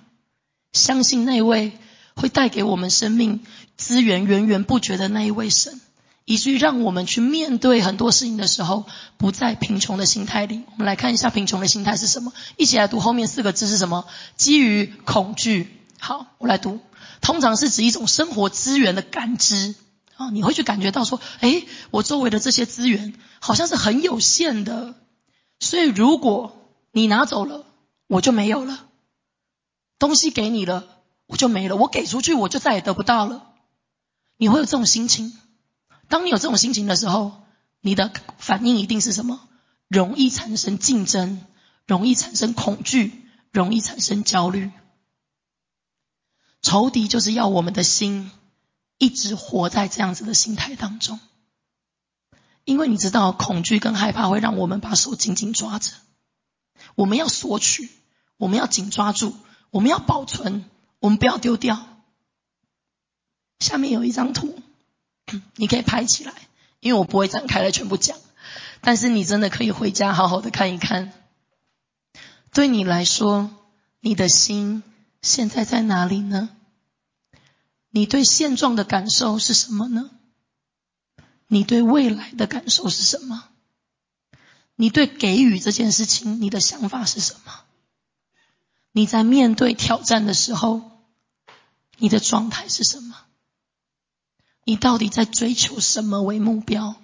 [0.73, 1.73] 相信那位
[2.15, 3.41] 会带给我们生命
[3.77, 5.79] 资源源源不绝的那一位神，
[6.25, 8.85] 以至于让我们去面对很多事情的时候，
[9.17, 10.63] 不在贫穷的心态里。
[10.71, 12.33] 我们来看一下贫穷的心态是什么？
[12.57, 14.05] 一起来读后面四个字是什么？
[14.37, 15.67] 基于恐惧。
[15.99, 16.79] 好，我来读。
[17.21, 19.75] 通常是指一种生活资源的感知。
[20.17, 24.95] 啊，你会去感觉到说，哎，我周围的这些资源好像是很有限的，
[25.59, 27.65] 所以如果你拿走了，
[28.07, 28.87] 我就没有了；
[29.99, 30.87] 东西给你了，
[31.27, 33.51] 我就没了；我给出去，我就再也得不到了。
[34.37, 35.37] 你会有这种心情？
[36.07, 37.43] 当你有这种心情的时候，
[37.81, 39.47] 你的反应一定是什么？
[39.87, 41.45] 容易产生竞争，
[41.85, 44.71] 容易产生恐惧，容易产生焦虑。
[46.61, 48.31] 仇敌就是要我们的心。
[48.97, 51.19] 一直活在这样子的心态当中，
[52.63, 55.91] 因为你知道，恐惧跟害怕会让我们把手紧紧抓着。
[56.95, 57.89] 我们要索取，
[58.37, 59.35] 我们要紧抓住，
[59.69, 60.65] 我们要保存，
[60.99, 61.87] 我们不要丢掉。
[63.59, 64.59] 下面有一张图，
[65.55, 66.33] 你可以拍起来，
[66.79, 68.17] 因为我不会展开来全部讲，
[68.81, 71.13] 但是你真的可以回家好好的看一看。
[72.51, 73.49] 对你来说，
[73.99, 74.83] 你的心
[75.21, 76.49] 现在在哪里呢？
[77.95, 80.11] 你对现状的感受是什么呢？
[81.47, 83.47] 你对未来的感受是什么？
[84.75, 87.63] 你对给予这件事情，你的想法是什么？
[88.91, 90.91] 你在面对挑战的时候，
[91.97, 93.15] 你的状态是什么？
[94.65, 96.97] 你到底在追求什么为目标？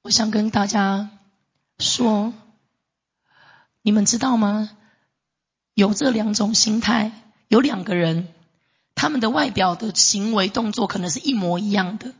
[0.00, 1.10] 我想跟大家
[1.78, 2.32] 说，
[3.82, 4.78] 你们知道吗？
[5.80, 7.10] 有这两种心态，
[7.48, 8.28] 有两个人，
[8.94, 12.12] 他们的外表的行为动作可能是一模一样的，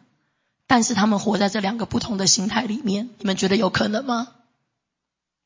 [0.66, 3.11] 但是他们活在这两个不同的心态里面。
[3.18, 4.29] 你们觉得有可能吗？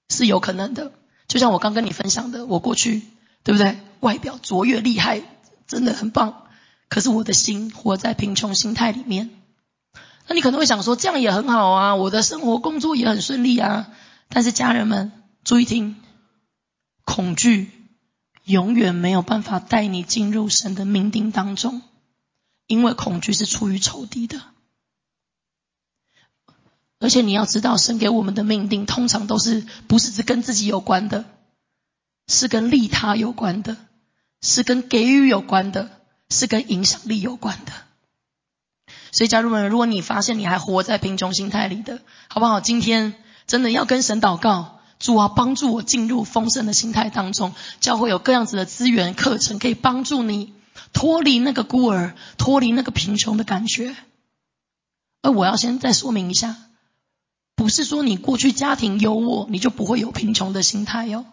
[0.09, 0.93] 是有可能的。
[1.27, 3.03] 就像我刚跟你分享的，我过去
[3.43, 3.79] 对不对？
[3.99, 5.23] 外表卓越厉害，
[5.67, 6.47] 真的很棒。
[6.89, 9.31] 可是我的心活在贫穷心态里面。
[10.29, 13.89] 那你可能会想说，这样也很好啊，我的生活工作也很顺利啊。
[14.29, 15.11] 但是家人们
[15.43, 15.97] 注意听，
[17.05, 17.71] 恐惧。
[18.45, 21.83] 永远没有办法带你进入神的命定当中，
[22.67, 24.41] 因为恐惧是出于仇敌的。
[27.01, 31.25] 而且你要知道，神给我们的命定通常都是不是只跟自己有关的，
[32.29, 33.77] 是跟利他有关的，
[34.41, 35.91] 是跟给予有关的，
[36.31, 37.73] 是跟影响力有关的。
[39.13, 42.61] 所以，家人们，如果你发现你还活在贫穷心态里的，好不好？
[42.61, 43.15] 今天
[43.47, 44.81] 真的要跟神祷告。
[45.05, 50.55] 主啊，帮助我进入丰盛的心态当中，教会有各样子的资源课程，可以帮助你
[50.95, 53.95] 脱离那个孤儿，脱离那个贫穷的感觉。
[55.21, 56.57] 而我要先再说明一下，
[57.55, 61.27] 不是说你过去家庭有我，你就不会有贫穷的心态哟；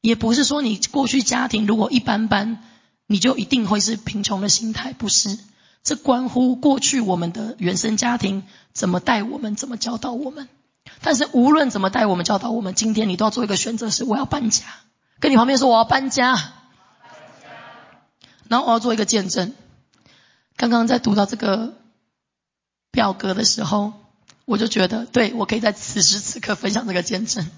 [0.00, 2.62] 也不是说你过去家庭如果一般般，
[3.08, 4.92] 你就一定会是贫穷的心态。
[4.92, 5.36] 不是，
[5.82, 10.48] 这关乎过去我们的原生家庭怎么带我们，怎么教导我们。
[11.00, 14.64] 但是无论怎么带我们教导我们，今天你都要做一个选择，是我要搬家。
[15.20, 16.52] 跟你旁边说我要搬家，
[18.48, 19.54] 然后我要做一个见证。
[20.56, 21.74] 刚刚在读到这个
[22.90, 23.92] 表格的时候，
[24.44, 27.50] 我就觉得，对我可以在此时此刻分享这个见证。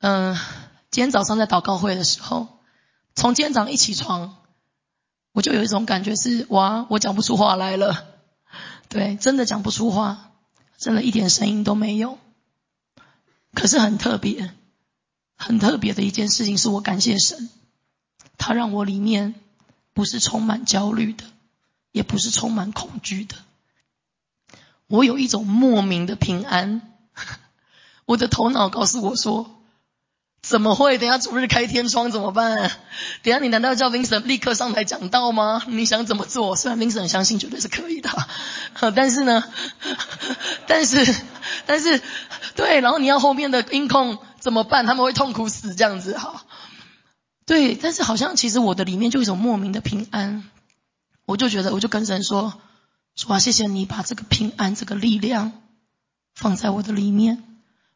[0.00, 0.36] 嗯，
[0.90, 2.48] 今天早上在祷告会的时候，
[3.14, 4.36] 从今天早上一起床，
[5.32, 8.04] 我就有一种感觉是哇，我讲不出话来了，
[8.88, 10.31] 对，真的讲不出话，
[10.82, 12.18] 真的一点声音都没有。
[13.54, 14.52] 可是很特别，
[15.36, 17.48] 很特别的一件事情是我感谢神，
[18.36, 19.36] 他让我里面
[19.92, 21.22] 不是充满焦虑的，
[21.92, 23.36] 也不是充满恐惧的，
[24.88, 26.82] 我有一种莫名的平安。
[28.04, 29.61] 我的头脑告诉我说。
[30.42, 30.98] 怎么会？
[30.98, 32.70] 等下主日开天窗怎么办？
[33.22, 35.62] 等下你难道叫 Vincent 立刻上台讲道吗？
[35.68, 36.56] 你想怎么做？
[36.56, 38.10] 虽然 Vincent 相信绝对是可以的，
[38.94, 39.44] 但是呢，
[40.66, 41.14] 但是
[41.64, 42.02] 但是
[42.56, 44.84] 对，然后你要后面的音控怎么办？
[44.84, 46.44] 他们会痛苦死这样子哈。
[47.46, 50.44] 对，但是好像其实我的里面就一种莫名的平安，
[51.24, 52.52] 我就觉得我就跟神说
[53.14, 55.52] 说啊，谢谢你把这个平安这个力量
[56.34, 57.44] 放在我的里面，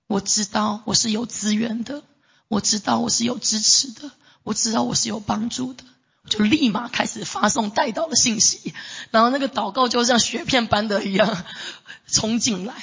[0.07, 2.05] 我知道我是有资源的。
[2.49, 4.11] 我知道我是有支持的，
[4.45, 5.83] 我知道我是有帮助的，
[6.23, 8.73] 我就立马开始发送带到的信息，
[9.11, 11.45] 然后那个祷告就像雪片般的一样
[12.07, 12.75] 冲进来，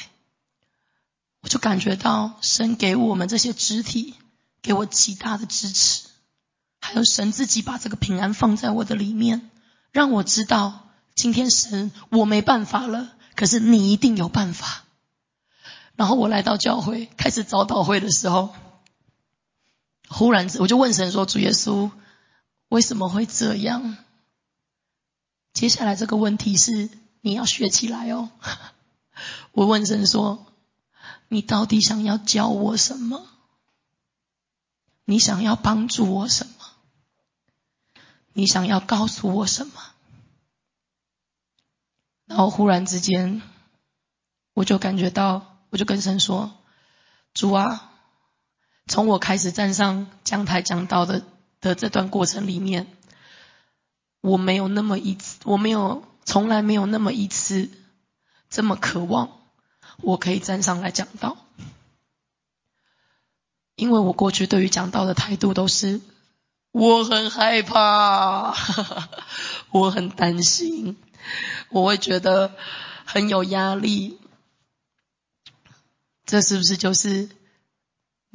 [1.41, 4.15] 我就感觉到神给我们这些肢体
[4.61, 6.03] 给我极大的支持，
[6.81, 9.49] 还有神自己把这个平安放在我的里面，
[9.91, 14.83] 让我知道今天神我没办法了，可是你一定有办法。
[15.95, 18.53] 然后我来到教会开始早祷会的时候。
[20.15, 21.89] 忽然，我就问神说：“主耶稣，
[22.69, 23.97] 为什么会这样？”
[25.53, 26.89] 接下来这个问题是
[27.21, 28.29] 你要学起来哦。
[29.53, 30.45] 我问神说
[31.29, 33.25] ：“你到底想要教我什么？
[35.05, 36.53] 你想要帮助我什么？
[38.33, 39.73] 你想要告诉我什么？”
[42.25, 43.41] 然后忽然之间，
[44.53, 46.53] 我就感觉到，我就跟神说
[47.33, 47.89] ：“主啊。”
[48.85, 51.23] 从我开始站上讲台讲道的
[51.61, 52.87] 的这段过程里面，
[54.21, 57.69] 我没有那么一次，我没有从来没有那么一次
[58.49, 59.39] 这么渴望
[60.01, 61.37] 我可以站上来讲道，
[63.75, 66.01] 因为我过去对于讲道的态度都是
[66.71, 68.53] 我很害怕，
[69.71, 70.97] 我很担心，
[71.69, 72.53] 我会觉得
[73.05, 74.19] 很有压力，
[76.25, 77.29] 这是不是就是？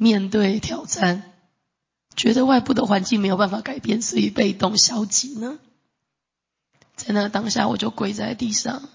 [0.01, 1.33] 面对挑战，
[2.15, 5.59] 觉得外部的环境没有办法改变，所以被动消极呢？
[6.95, 8.87] 在那当下，我就跪在地上，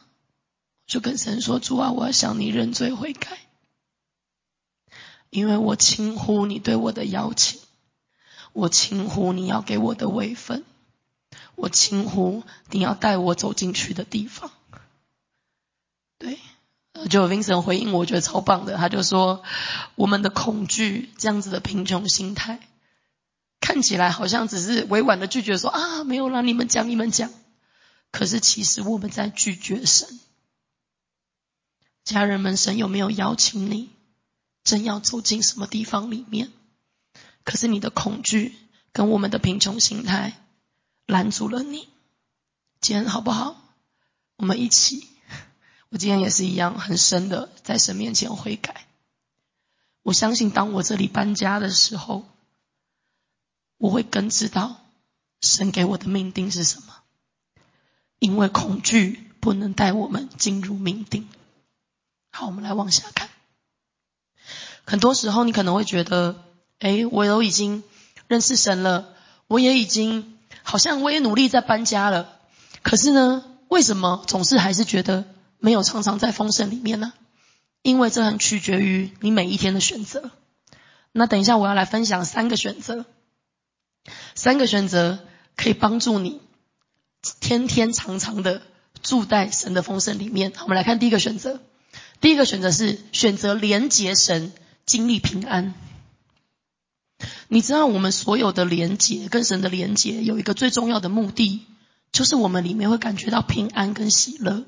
[0.87, 3.38] 就跟神说：“主啊，我要向你认罪悔改，
[5.29, 7.61] 因为我轻忽你对我的邀请，
[8.55, 10.64] 我轻忽你要给我的位分，
[11.55, 14.51] 我轻忽你要带我走进去的地方。”
[16.17, 16.38] 对。
[17.11, 18.76] 就 Vincent 回应，我觉得超棒的。
[18.76, 19.42] 他就说，
[19.94, 22.61] 我们的恐惧这样子的贫穷心态，
[23.61, 27.30] 看起来好像只是委婉的拒绝说啊，没有啦，你们讲，你们讲。
[28.11, 30.20] 可是其实我们在拒绝神。
[32.04, 33.90] 家人们，神有没有邀请你，
[34.62, 36.52] 正要走进什么地方里面？
[37.42, 38.54] 可是你的恐惧
[38.92, 40.33] 跟我们的贫穷心态
[41.07, 41.88] 拦住了你。
[42.80, 43.61] 今天好不好？
[44.37, 45.09] 我们一起。
[45.94, 48.85] 我今天也是一样，很深的在神面前悔改。
[50.02, 52.24] 我相信，当我这里搬家的时候，
[53.78, 54.80] 我会更知道
[55.40, 56.96] 神给我的命定是什么。
[58.18, 61.28] 因为恐惧不能带我们进入命定。
[62.33, 63.28] 好，我们来往下看。
[64.85, 66.42] 很多时候，你可能会觉得，
[66.80, 67.85] 哎，我都已经
[68.26, 69.14] 认识神了，
[69.46, 72.40] 我也已经好像我也努力在搬家了，
[72.83, 75.33] 可是呢，为什么总是还是觉得？
[75.64, 77.14] 没有常常在丰盛里面呢，
[77.81, 80.31] 因为这很取决于你每一天的选择。
[81.11, 83.07] 那等一下我要来分享三个选择，
[84.35, 85.20] 三个选择
[85.57, 86.42] 可以帮助你
[87.40, 88.61] 天天常常的
[89.03, 90.53] 住在神的丰盛里面。
[90.61, 91.59] 我们来看第一个选择，
[92.20, 94.53] 第一个选择是选择连结神，
[94.85, 95.72] 经历平安。
[97.48, 101.62] 你知道我们所有的连结跟神的连结有一个最重要的目的，
[102.12, 104.66] 就是我们里面会感觉到平安跟喜乐。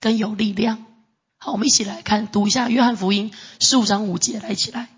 [0.00, 0.84] 更有力量。
[1.36, 4.88] 好，我们一起来看，读一下约翰福音十五章五节，来起来。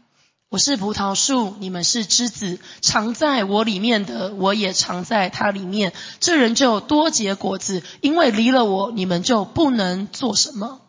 [0.49, 5.95] 我是葡萄树，你们是枝子，藏在我里面的，我也藏在它里面。
[6.21, 10.81] 这人就多结果子，因为离了我，你们就不能做什么。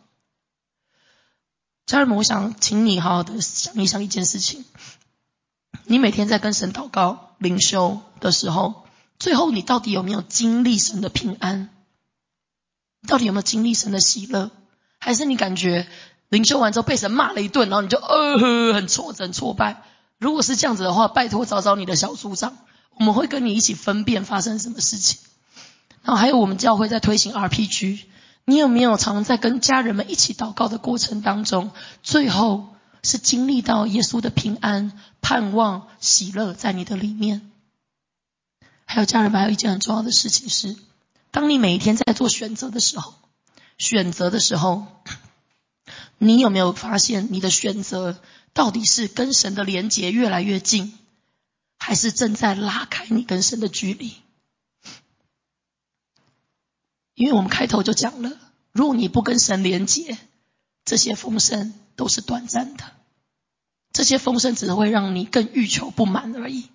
[1.86, 4.64] 家人们，我想请你好好的想一想一件事情：
[5.84, 8.84] 你每天在跟神祷告、灵修的时候，
[9.18, 11.70] 最后你到底有没有经历神的平安？
[13.06, 14.50] 到底有没有经历神的喜乐？
[14.98, 15.86] 还是你感觉
[16.28, 19.82] 灵修完之后被神骂了一顿，然后你就呃很挫折、挫败？
[20.18, 22.56] 如果是这样子的话，拜托找找你的小组长，
[22.96, 25.18] 我们会跟你一起分辨发生什么事情。
[26.02, 28.04] 然后还有我们教会在推行 RPG，
[28.44, 31.70] 你有没有常在跟家人们一起祷告的过程当中，
[32.02, 32.68] 最后
[33.02, 37.50] 是经历到耶稣的平安、盼望、喜乐在你的里面？
[38.86, 40.76] 还有家人们，还有一件很重要的事情是，
[41.34, 43.12] 当你每一天在做选择的时候，
[43.76, 44.86] 选择的时候，
[46.16, 48.20] 你有没有发现你的选择
[48.52, 50.96] 到底是跟神的连结越来越近，
[51.76, 54.14] 还是正在拉开你跟神的距离？
[57.14, 58.38] 因为我们开头就讲了，
[58.70, 60.16] 如果你不跟神连结，
[60.84, 62.84] 这些丰盛都是短暂的，
[63.92, 66.68] 这些丰盛只会让你更欲求不满而已，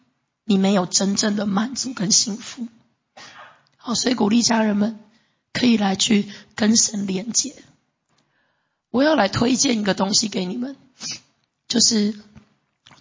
[0.44, 2.68] 你没有真正的满足跟幸福。
[3.90, 5.00] 好，所以鼓励家人们
[5.52, 7.56] 可以来去跟神连接。
[8.92, 10.76] 我要来推荐一个东西给你们，
[11.68, 12.20] 就是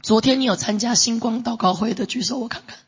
[0.03, 2.79] 昨天你有参加星光祷告会的，举手我看看，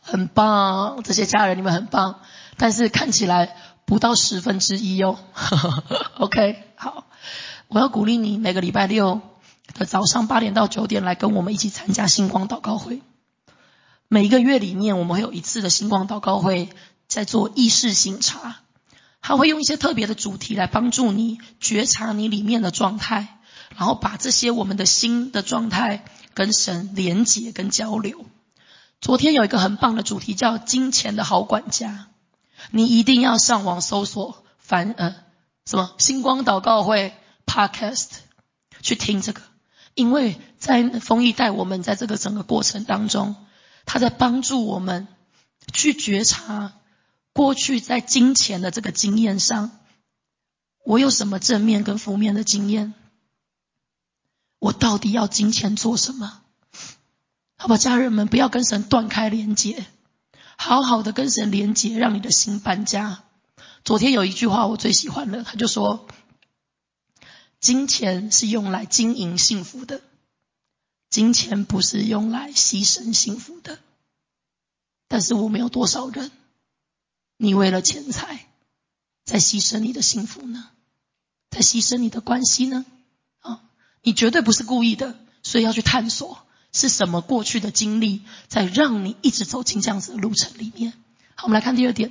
[0.00, 2.22] 很棒，这些家人你们很棒。
[2.56, 3.54] 但是看起来
[3.84, 5.18] 不到十分之一哦。
[6.16, 7.04] OK，好，
[7.68, 9.20] 我要鼓励你每个礼拜六
[9.74, 13.02] 的早上八点到九点来跟我们一起参加星光祷告会。
[14.12, 16.68] 每一个月里面我们会有一次的星光祷告会，
[17.08, 18.56] 在做意识醒察，
[19.22, 23.38] 他会用一些特别的主题来帮助你觉察你里面的状态，
[23.74, 26.04] 然后把这些我们的心的状态
[26.34, 28.26] 跟神连结跟交流。
[29.00, 32.08] 昨天有一个很棒的主题叫金钱的好管家。
[32.70, 35.16] 你一定要上网搜索凡呃
[35.64, 37.14] 什么星光祷告会
[37.46, 38.08] Podcast
[38.82, 39.40] 去听这个，
[39.94, 43.36] 因为在丰益带我们在这个整个过程当中，
[43.84, 45.08] 他在帮助我们
[45.72, 46.72] 去觉察
[47.32, 49.70] 过去在金钱的这个经验上，
[50.84, 52.94] 我有什么正面跟负面的经验，
[54.58, 56.42] 我到底要金钱做什么？
[57.56, 59.86] 好吧，家人们不要跟神断开连接。
[60.56, 63.24] 好好的跟神连接，让你的心搬家。
[63.84, 66.06] 昨天有一句话我最喜欢了，他就说
[67.58, 70.02] ：“金钱是用来经营幸福的，
[71.12, 73.78] 金钱不是用来牺牲幸福的。”
[75.06, 76.32] 但是我们有多少人，
[77.36, 78.46] 你为了钱财
[79.24, 80.70] 在牺牲你的幸福呢？
[81.50, 82.86] 在牺牲你的关系呢？
[83.40, 83.62] 啊，
[84.02, 86.38] 你绝对不是故意的，所以要去探索。
[86.74, 90.94] 是什么过去的经历在让你一直走进这样子的路程里面？
[91.34, 92.10] 好，我们来看第二点。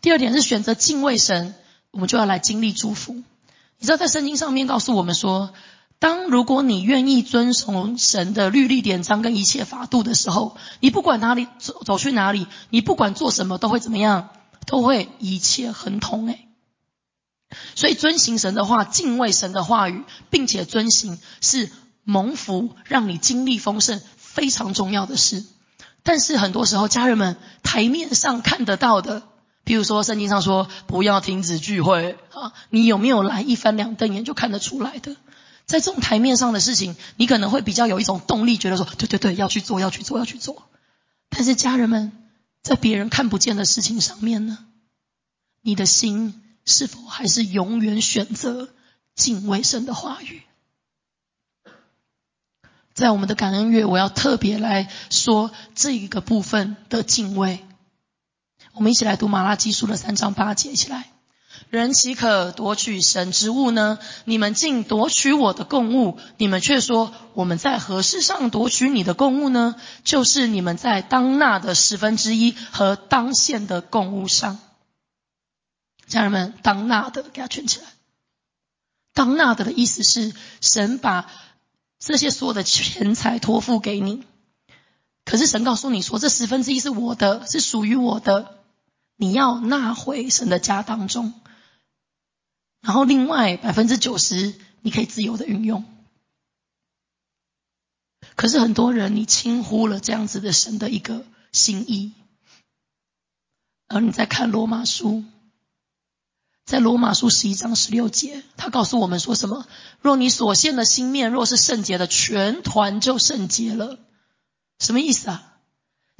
[0.00, 1.54] 第二点是选择敬畏神，
[1.92, 3.14] 我们就要来经历祝福。
[3.14, 5.54] 你知道在圣经上面告诉我们说，
[6.00, 14.30] 当如果你愿意遵从神的律例典章跟一切法度的时候，你不管哪里走走去哪里，你不管做什么都会怎么样，
[14.66, 16.26] 都会一切亨通。
[16.26, 16.48] 诶。
[17.76, 21.70] 所以遵行神的话，敬畏神的话语，并且遵行是。
[22.02, 25.44] 蒙福让你经历丰盛，非常重要的事。
[26.02, 29.22] 但是很多时候，家人们台面上看得到的，
[29.64, 35.14] 比如说圣经上说不要停止聚会啊，你有没有来一翻两瞪眼就看得出来的？
[35.70, 40.68] 在这种台面上的事情，你可能会比较有一种动力，觉得说对对对，要去做，要去做，要去做。
[41.28, 42.10] 但是家人们
[42.60, 44.58] 在别人看不见的事情上面呢，
[45.62, 48.70] 你的心是否还是永远选择
[49.14, 50.42] 敬畏神的话语？
[52.92, 57.64] 在我们的感恩月，我要特别来说这一个部分的敬畏。
[58.72, 61.09] 我们一起来读马拉基书的三章八节，一起来。
[61.68, 63.98] 人岂可夺取神之物呢？
[64.24, 69.76] 你们竟夺取我的供物，你们却说我们在何事上夺取你的供物呢？
[70.04, 74.58] 就是你们在当纳的十分之一和当献的供物上。
[76.06, 77.86] 家人们，当纳的给它圈起来。
[79.14, 81.30] 当纳的的意思是神把。
[82.02, 84.24] 这些所有的钱财托付给你，
[85.26, 88.54] 可是神告诉你说，这十分之一是我的，是属于我的，
[89.16, 91.34] 你要纳回神的家当中，
[92.80, 95.84] 然后另外百分之九十你可以自由的运用。
[98.36, 102.12] 可是很多人你轻忽了这样子的神的一个心意，
[103.86, 105.24] 而你在看罗马书。
[106.64, 109.66] 在罗马书十一章十六节，他告诉我们说什么？
[110.00, 113.98] 若你所献的心面若是圣洁的，全团就圣洁了。
[114.78, 115.56] 什么意思啊？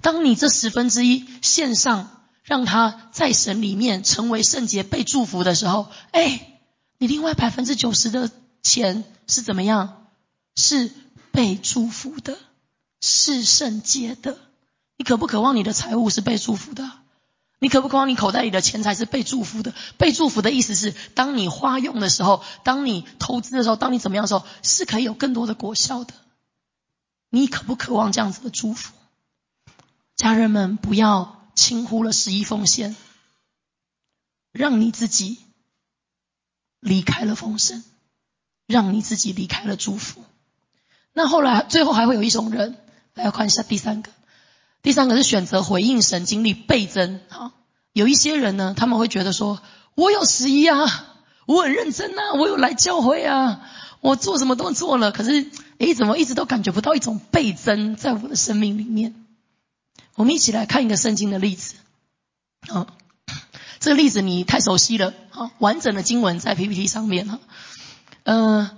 [0.03, 6.50] 当你这十分之一献上，让他在神里面成为圣洁、被祝福的时候，哎，
[7.01, 8.31] 你另外百分之九十的
[8.63, 10.07] 钱是怎么样？
[10.55, 10.93] 是
[11.33, 12.37] 被祝福的，
[13.01, 14.37] 是圣洁的。
[14.99, 16.93] 你渴不渴望你的财物是被祝福的？
[17.59, 19.73] 你可不渴望你口袋里的钱财是被祝福的？
[19.97, 26.13] 被祝福的意思是，当你花用的时候，当你投资的时候，当你怎么样的时候，是可以有更多的果效的。
[27.31, 28.93] 你可不渴望这样子的祝福？
[30.17, 32.95] 家人们，不要轻忽了十一奉献，
[34.53, 35.39] 让你自己
[36.81, 37.83] 离开了丰盛，
[38.67, 40.23] 让你自己离开了祝福。
[41.13, 42.77] 那后来最后还会有一种人，
[43.15, 44.11] 大家看一下第三个，
[44.83, 47.21] 第三个是选择回应神，经历倍增。
[47.29, 47.53] 好，
[47.93, 49.61] 有一些人呢，他们会觉得说，
[49.95, 51.17] 我有十一啊，
[51.47, 53.61] 我很认真啊，我有来教会啊，
[54.01, 59.27] 我做什么都做了，可是，诶，怎么一直都感觉不到一种倍增在我的生命里面？
[60.15, 61.75] 我们一起来看一个圣经的例子。
[63.81, 65.13] 这个例子你太熟悉了。
[65.31, 67.41] 好，完整的经文在 PPT 上面哈。
[68.23, 68.77] 嗯。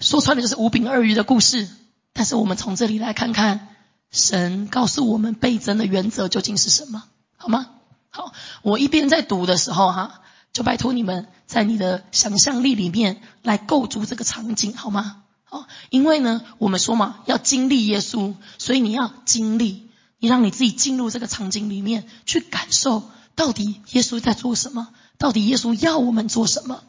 [0.00, 1.68] 说穿了就是五饼二鱼的故事，
[2.12, 3.68] 但是我们从这里来看看
[4.10, 7.04] 神告诉我们倍增的原则究竟是什么，
[7.36, 7.70] 好吗？
[8.10, 8.32] 好，
[8.62, 10.20] 我一边在读的时候哈，
[10.52, 15.22] 就拜托你们在你的想象力里面来构筑这个场景，好吗？
[15.44, 19.88] 好，因为呢，我们说嘛，要经历耶稣，所以你要经历，
[20.18, 26.82] 你让你自己进入这个场景里面去感受，到底耶稣在做什么，到底耶稣要我们做什么。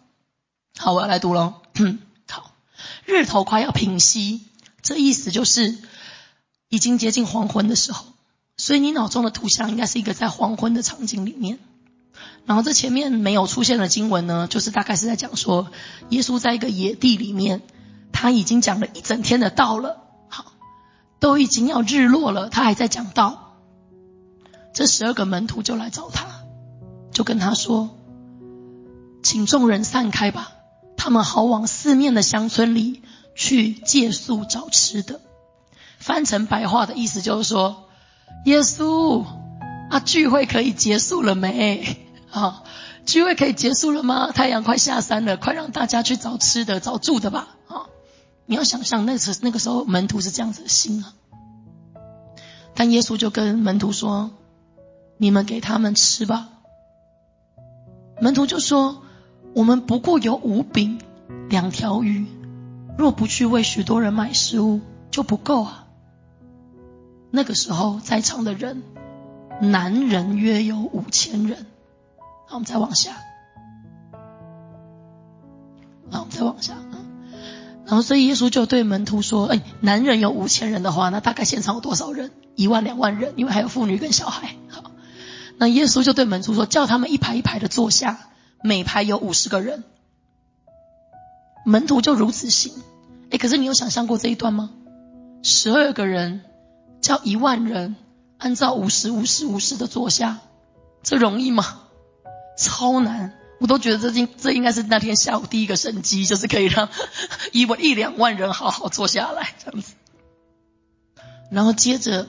[0.77, 1.55] 好，我要来读喽。
[3.05, 4.43] 日头快要平息，
[4.81, 5.77] 这意思就是
[6.69, 8.05] 已经接近黄昏的时候，
[8.57, 11.59] 所以你脑中的图像应该是一个在黄昏的场景里面。
[12.45, 15.71] 然后这前面没有出现的经文呢，就是大概是在讲说，
[16.09, 17.61] 耶稣在一个野地里面，
[18.11, 20.53] 他已经讲了一整天的道了，好，
[21.19, 23.55] 都已经要日落了，他还在讲道。
[24.73, 26.34] 这十二个门徒就来找他，
[27.15, 27.97] 就跟他说
[29.23, 30.51] ：“请众人散开吧。”
[30.97, 33.03] 他们好往四面的乡村里
[33.35, 35.21] 去借宿找吃的。
[35.97, 37.87] 翻成白话的意思就是说，
[38.45, 39.23] 耶稣
[39.89, 42.05] 啊，聚会可以结束了没？
[42.31, 42.63] 啊，
[43.05, 44.31] 聚会可以结束了吗？
[44.33, 47.55] 太阳快下山了，快让大家去找吃的、找住的吧。
[47.69, 47.87] 啊，
[48.45, 51.13] 你要想象那时那个时候门徒是这样子的心啊。
[52.73, 54.31] 但耶稣就跟门徒说
[55.17, 56.49] ：“你们给他们吃吧。”
[58.19, 59.01] 门徒就说。
[59.53, 60.99] 我们不过有五饼
[61.47, 62.25] 两条鱼，
[62.97, 65.87] 若不去为许多人买食物，就不够啊。
[67.31, 68.83] 那个时候在场的人，
[69.61, 71.65] 男人约有五千人。
[72.47, 73.13] 好，我们再往下。
[76.11, 76.73] 好，我们再往下。
[77.85, 82.31] 然后，所以耶稣就对门徒说：“哎，男人有五千人的话，那大概现场有多少人？
[82.55, 84.49] 一万两万人，因为还有妇女跟小孩。
[84.67, 84.91] 好，
[85.57, 88.19] 那耶稣就对门徒说：叫他们一排一排的坐下。”
[88.63, 89.83] 每排有五十个人，
[91.65, 92.73] 门徒就如此行。
[93.29, 94.71] 哎，可是你有想象过这一段吗？
[95.43, 96.41] 十二个人
[96.99, 97.95] 叫一万人，
[98.39, 100.39] 按照五十、五十、五十的坐下，
[101.03, 101.81] 这容易吗？
[102.57, 103.33] 超难！
[103.59, 106.89] 我都觉得这应这应该是那天下午第一个神机，就是可以让
[107.53, 109.93] 一万一两万人好好坐下来这样子。
[111.51, 112.25] 然后接着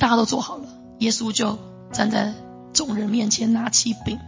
[0.00, 0.66] 大家都坐好了，
[0.98, 1.56] 耶稣就
[1.96, 2.34] 站在
[2.74, 4.18] 众人面前，拿起饼。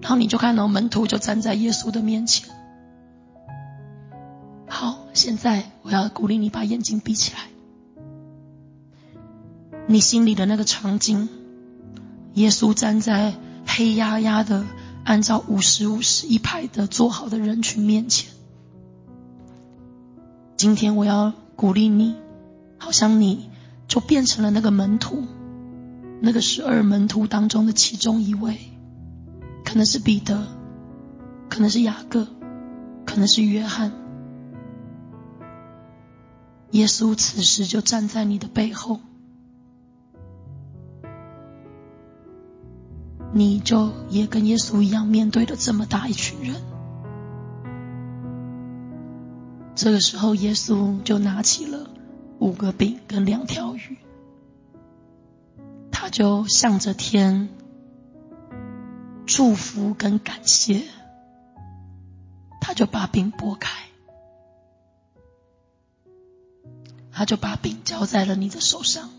[0.00, 2.48] 然后你就看到门徒就站在耶稣的面前。
[4.66, 7.40] 好，现在我要鼓励你把眼睛闭起来。
[9.86, 11.28] 你心里的那个场景，
[12.32, 13.34] 耶稣站在
[13.66, 14.64] 黑压压的，
[15.04, 18.30] 按照五十五十一排的坐好的人群面前。
[20.56, 22.14] 今天我要鼓励你，
[22.78, 23.50] 好像你
[23.86, 25.24] 就变成了那个门徒，
[26.20, 28.58] 那个十二门徒当中的其中一位。
[29.64, 30.46] 可能是彼得，
[31.50, 32.26] 可能是雅各，
[33.04, 33.92] 可能是约翰。
[36.70, 39.00] 耶稣此时就站在你的背后，
[43.34, 46.56] 你就也跟耶稣一样面对了这么大一群人。
[49.74, 51.90] 这个时候，耶稣就拿起了
[52.38, 53.98] 五个饼跟两条鱼，
[56.08, 57.48] 就向着天。
[59.26, 60.84] 祝福跟感谢，
[62.62, 63.70] 他就把饼拨开，
[67.12, 69.10] 他就把饼交在了你的手上，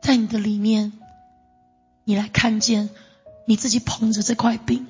[0.00, 0.92] 在你的里面，
[2.04, 2.90] 你来看见
[3.44, 4.86] 你自己捧着这块饼。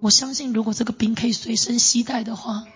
[0.00, 2.66] 我相信，如果这个饼可以随身携带的话，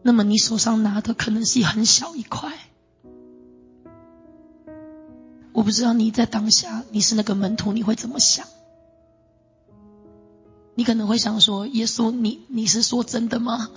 [0.00, 2.58] 那么你手上拿的可能是很小一块。
[5.52, 8.46] 我不知道你在当下你是那个门徒，你会怎么想？
[10.74, 13.70] 你可能会想说：“耶稣，你你是说真的吗？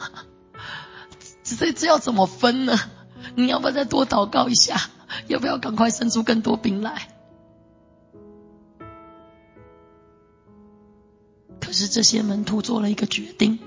[1.43, 2.79] 这这要怎么分呢？
[3.35, 4.89] 你要不要再多祷告一下？
[5.27, 7.09] 要不要赶快生出更多饼来？”
[11.59, 13.59] 可是这些门徒做了一个决定，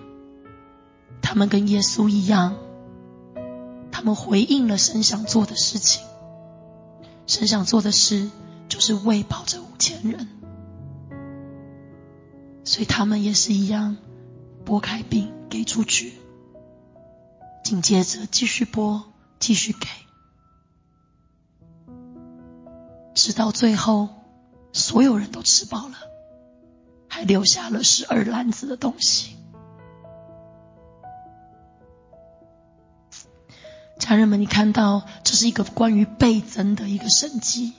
[1.21, 2.57] 他们跟耶稣一样，
[3.93, 4.09] 他们。
[4.09, 6.03] 们回应了神想做的事情。
[7.29, 8.31] 神想做的事
[8.70, 10.26] 就是喂饱这五千人，
[12.64, 13.99] 所以他们也是一样，
[14.64, 16.14] 拨开饼给出去，
[17.62, 19.05] 紧接着继续拨，
[19.39, 19.87] 继续给，
[23.14, 24.09] 直到最后
[24.72, 25.97] 所有人都吃饱了，
[27.09, 29.37] 还留下了十二篮子的东西。
[33.99, 37.73] 家人们，你看到这是一个关于倍增的一个神迹。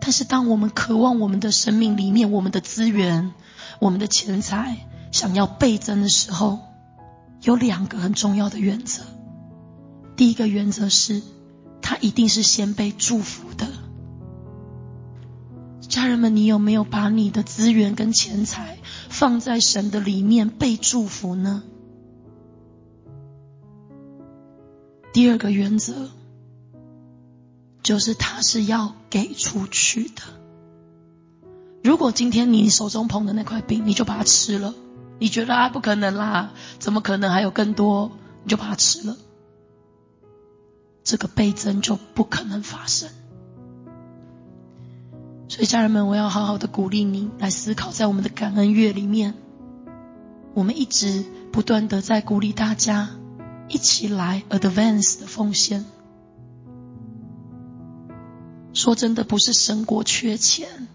[0.00, 3.34] 但是，当我们渴望我们的生命里面、我们的资源、
[3.80, 4.76] 我们的钱财
[5.10, 6.60] 想要倍增的时候，
[7.42, 9.02] 有两个很重要的原则。
[10.16, 11.22] 第一个原则是，
[11.82, 13.66] 它一定是先被祝福的。
[15.88, 18.78] 家人们，你有没有把你的资源跟钱财
[19.08, 21.64] 放在神的里面被祝福呢？
[25.16, 26.10] 第二个原则
[27.82, 30.20] 就是，他是要给出去的。
[31.82, 34.74] 如果今天你手中捧的那块饼，你就把它吃了，
[35.18, 38.12] 你觉得啊不可能啦，怎么可能还有更多？
[38.44, 39.16] 你就把它吃了，
[41.02, 43.08] 这个倍增就不可能发生。
[45.48, 49.32] 所以家人们，我要好好的鼓励你来思考，在我们的感恩月里面，
[50.52, 53.15] 我们一直不断的在鼓励大家。
[53.68, 55.84] 一起来 advance 的奉献。
[58.72, 60.88] 说真的，不是神国缺钱，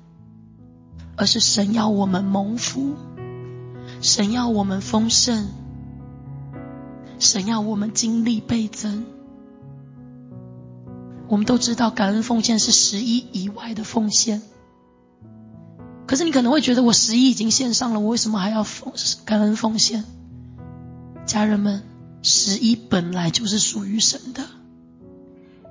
[1.16, 2.96] 而是神要我们蒙福，
[4.02, 5.48] 神要我们丰盛，
[7.18, 9.04] 神要我们精力倍增。
[11.28, 14.44] 我们都知道，感恩奉献是十一以外的奉献。
[16.06, 18.94] 可是你可能会觉得，我十一已经献上了，我为什么还要奉
[19.26, 20.04] 感恩奉献？
[21.26, 21.82] 家人们。
[22.24, 24.44] 十一本来就是属于神的，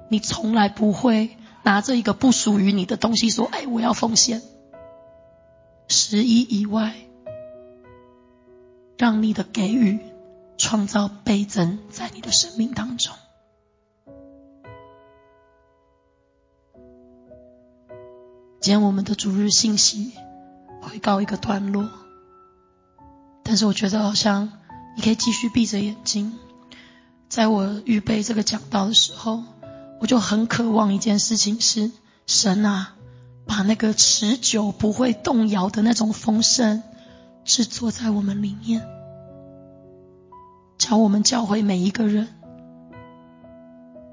[0.08, 4.42] 你从来不会拿着一个不属于你的东西说：“哎，我要奉献。”
[5.86, 6.94] 十一以外，
[8.98, 10.00] 让你的给予
[10.58, 13.14] 创造倍增在你的生命当中。
[18.60, 20.12] 今天我们的主日信息
[20.82, 21.88] 会告一个段落，
[23.44, 24.59] 但是我觉得好像。
[24.96, 26.32] 你可以继续闭着眼睛，
[27.28, 29.42] 在我预备这个讲道的时候，
[30.00, 31.90] 我就很渴望一件事情是：
[32.26, 32.94] 神啊，
[33.46, 36.82] 把那个持久不会动摇的那种丰盛
[37.44, 38.86] 制作在我们里面，
[40.76, 42.28] 教我们教会每一个人，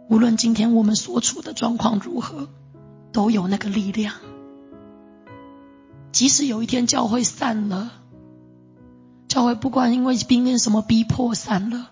[0.09, 2.47] 无论今天我们所处的状况如何，
[3.11, 4.13] 都有那个力量。
[6.13, 7.91] 即使有一天教会散了。
[9.37, 11.91] 教会不管因为兵变什么逼迫散了，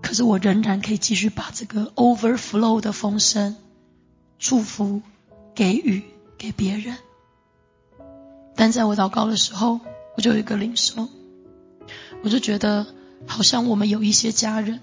[0.00, 3.56] 可是我仍然可以继续把这个 overflow 的丰盛
[4.38, 5.02] 祝福
[5.54, 6.02] 给予
[6.38, 6.96] 给别人。
[8.56, 9.80] 但在我祷告的时候，
[10.16, 11.10] 我就有一个领受，
[12.22, 12.86] 我就觉得
[13.26, 14.80] 好像我们有一些家人，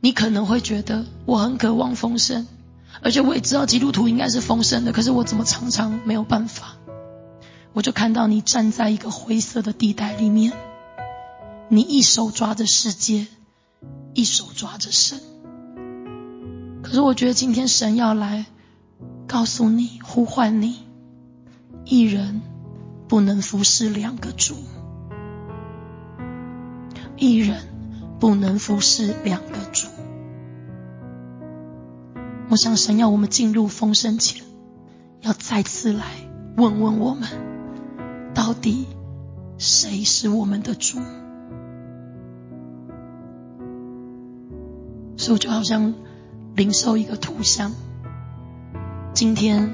[0.00, 2.48] 你可能会觉得我很渴望丰盛，
[3.02, 6.74] 而且我也知道基督徒应该是丰盛的，可是我怎么常常没有办法？
[7.72, 10.52] 我就看到你站在一个灰色的地带里面，
[11.68, 13.28] 你一手抓着世界，
[14.12, 15.20] 一手抓着神。
[16.82, 18.46] 可是我觉得今天神要来
[19.28, 20.80] 告诉你、呼唤你，
[21.84, 22.42] 一人
[23.06, 24.56] 不能服侍两个主，
[27.16, 27.68] 一人
[28.18, 29.86] 不能服侍两个主。
[32.48, 34.42] 我想神要我们进入丰盛前，
[35.20, 36.04] 要再次来
[36.56, 37.49] 问问我们。
[38.50, 38.84] 到底
[39.58, 40.98] 谁是我们的主？
[45.16, 45.94] 所以我就好像
[46.56, 47.70] 领受一个图像。
[49.14, 49.70] 今天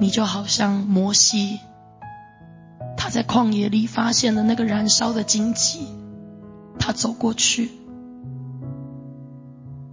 [0.00, 1.58] 你就好像摩西，
[2.96, 5.86] 他在旷野里发现了那个燃烧的荆棘，
[6.78, 7.72] 他走过去，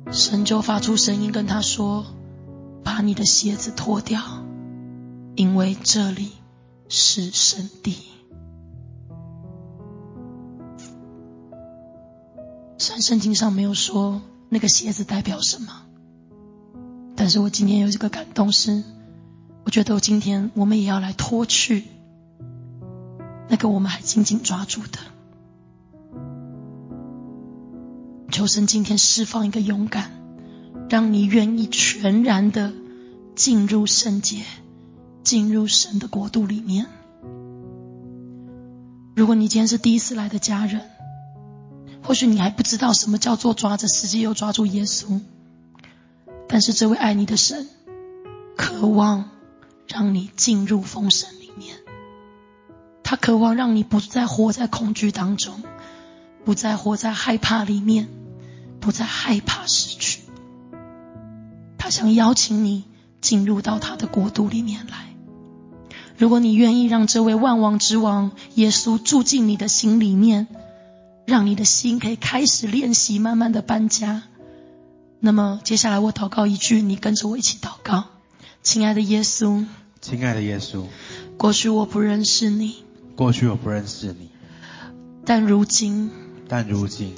[0.10, 2.06] 神就发出声音跟他说
[2.82, 4.22] ：“把你的鞋子脱掉，
[5.36, 6.32] 因为这里。”
[6.90, 7.96] 是圣地。
[12.80, 15.86] 虽然圣经上没有说那个鞋子代表什么，
[17.16, 18.84] 但是我今天有一个感动是，
[19.66, 21.84] 我觉得我今天我们也要来脱去
[23.48, 24.98] 那个我们还紧紧抓住的。
[28.32, 30.12] 求神今天释放一个勇敢，
[30.90, 32.74] 让你愿意全然的
[33.36, 34.44] 进入圣洁。
[35.30, 36.88] 进入神的国度里面。
[39.16, 40.82] 如果你今天是第一次来的家人，
[42.04, 45.22] 或许你还不知道什么叫做抓着世界又抓住耶稣，
[46.48, 47.70] 但是这位爱你的神，
[48.58, 49.30] 渴望
[49.88, 51.78] 让你进入丰盛里面。
[53.04, 55.62] 他渴望让你不再活在恐惧当中，
[56.44, 58.08] 不再活在害怕里面，
[58.80, 60.22] 不再害怕失去。
[61.78, 62.86] 他想邀请你
[63.22, 65.09] 进入到他的国度里面来。
[66.20, 70.48] 如果你愿意让这位万王之王耶稣住进你的心里面，
[71.26, 74.24] 让你的心可以开始练习慢慢的搬家，
[75.22, 78.04] 那么接下来我祷告一句，你跟着我一起祷告。
[78.62, 79.66] 亲爱的耶稣，
[80.02, 80.84] 亲爱的耶稣，
[81.38, 82.84] 过去我不认识你，
[83.16, 84.30] 过去我不认识你，
[85.24, 86.10] 但如今，
[86.50, 87.16] 但如今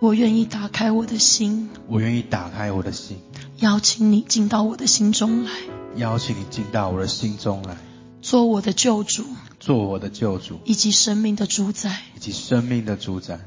[0.00, 3.18] 我愿意打开我的心，我愿意打开我的心，
[3.58, 5.50] 邀请你进到我的心中来，
[5.96, 7.76] 邀请你进到我的心中来，
[8.20, 9.24] 做我的救主，
[9.60, 12.00] 做我的救主，以及生命的主宰。
[12.16, 13.40] 以及生命的主宰。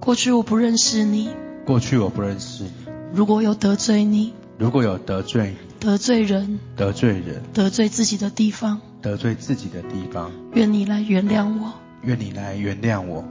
[0.00, 1.30] 过去我不认识你，
[1.66, 2.70] 过去我不认识你，
[3.14, 11.72] 如果有得罪你、如果有得罪你、得罪人、得罪人、得罪自己的地方，得罪自己的地方，愿你来原谅我，
[12.02, 13.24] 愿你来原谅我，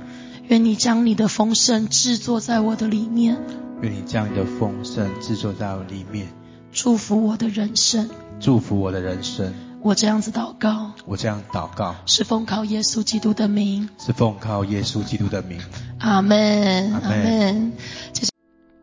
[0.47, 3.37] 愿你将你的丰盛制作在我的里面，
[3.81, 6.27] 愿你将你的丰盛制作在我里面，
[6.71, 8.09] 祝福我的人生。
[8.39, 9.53] 祝福我的人生。
[9.81, 13.89] 我这样子祷告，我这样祷告，是奉靠耶稣基督的名。
[13.97, 15.59] 是奉靠耶稣基督的名。
[15.99, 17.71] 阿门，阿门
[18.13, 18.29] 谢谢。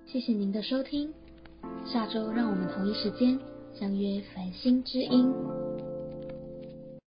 [0.06, 1.10] 谢谢您的收听，
[1.92, 3.38] 下周让我们同一时间
[3.78, 5.30] 相约繁星之音。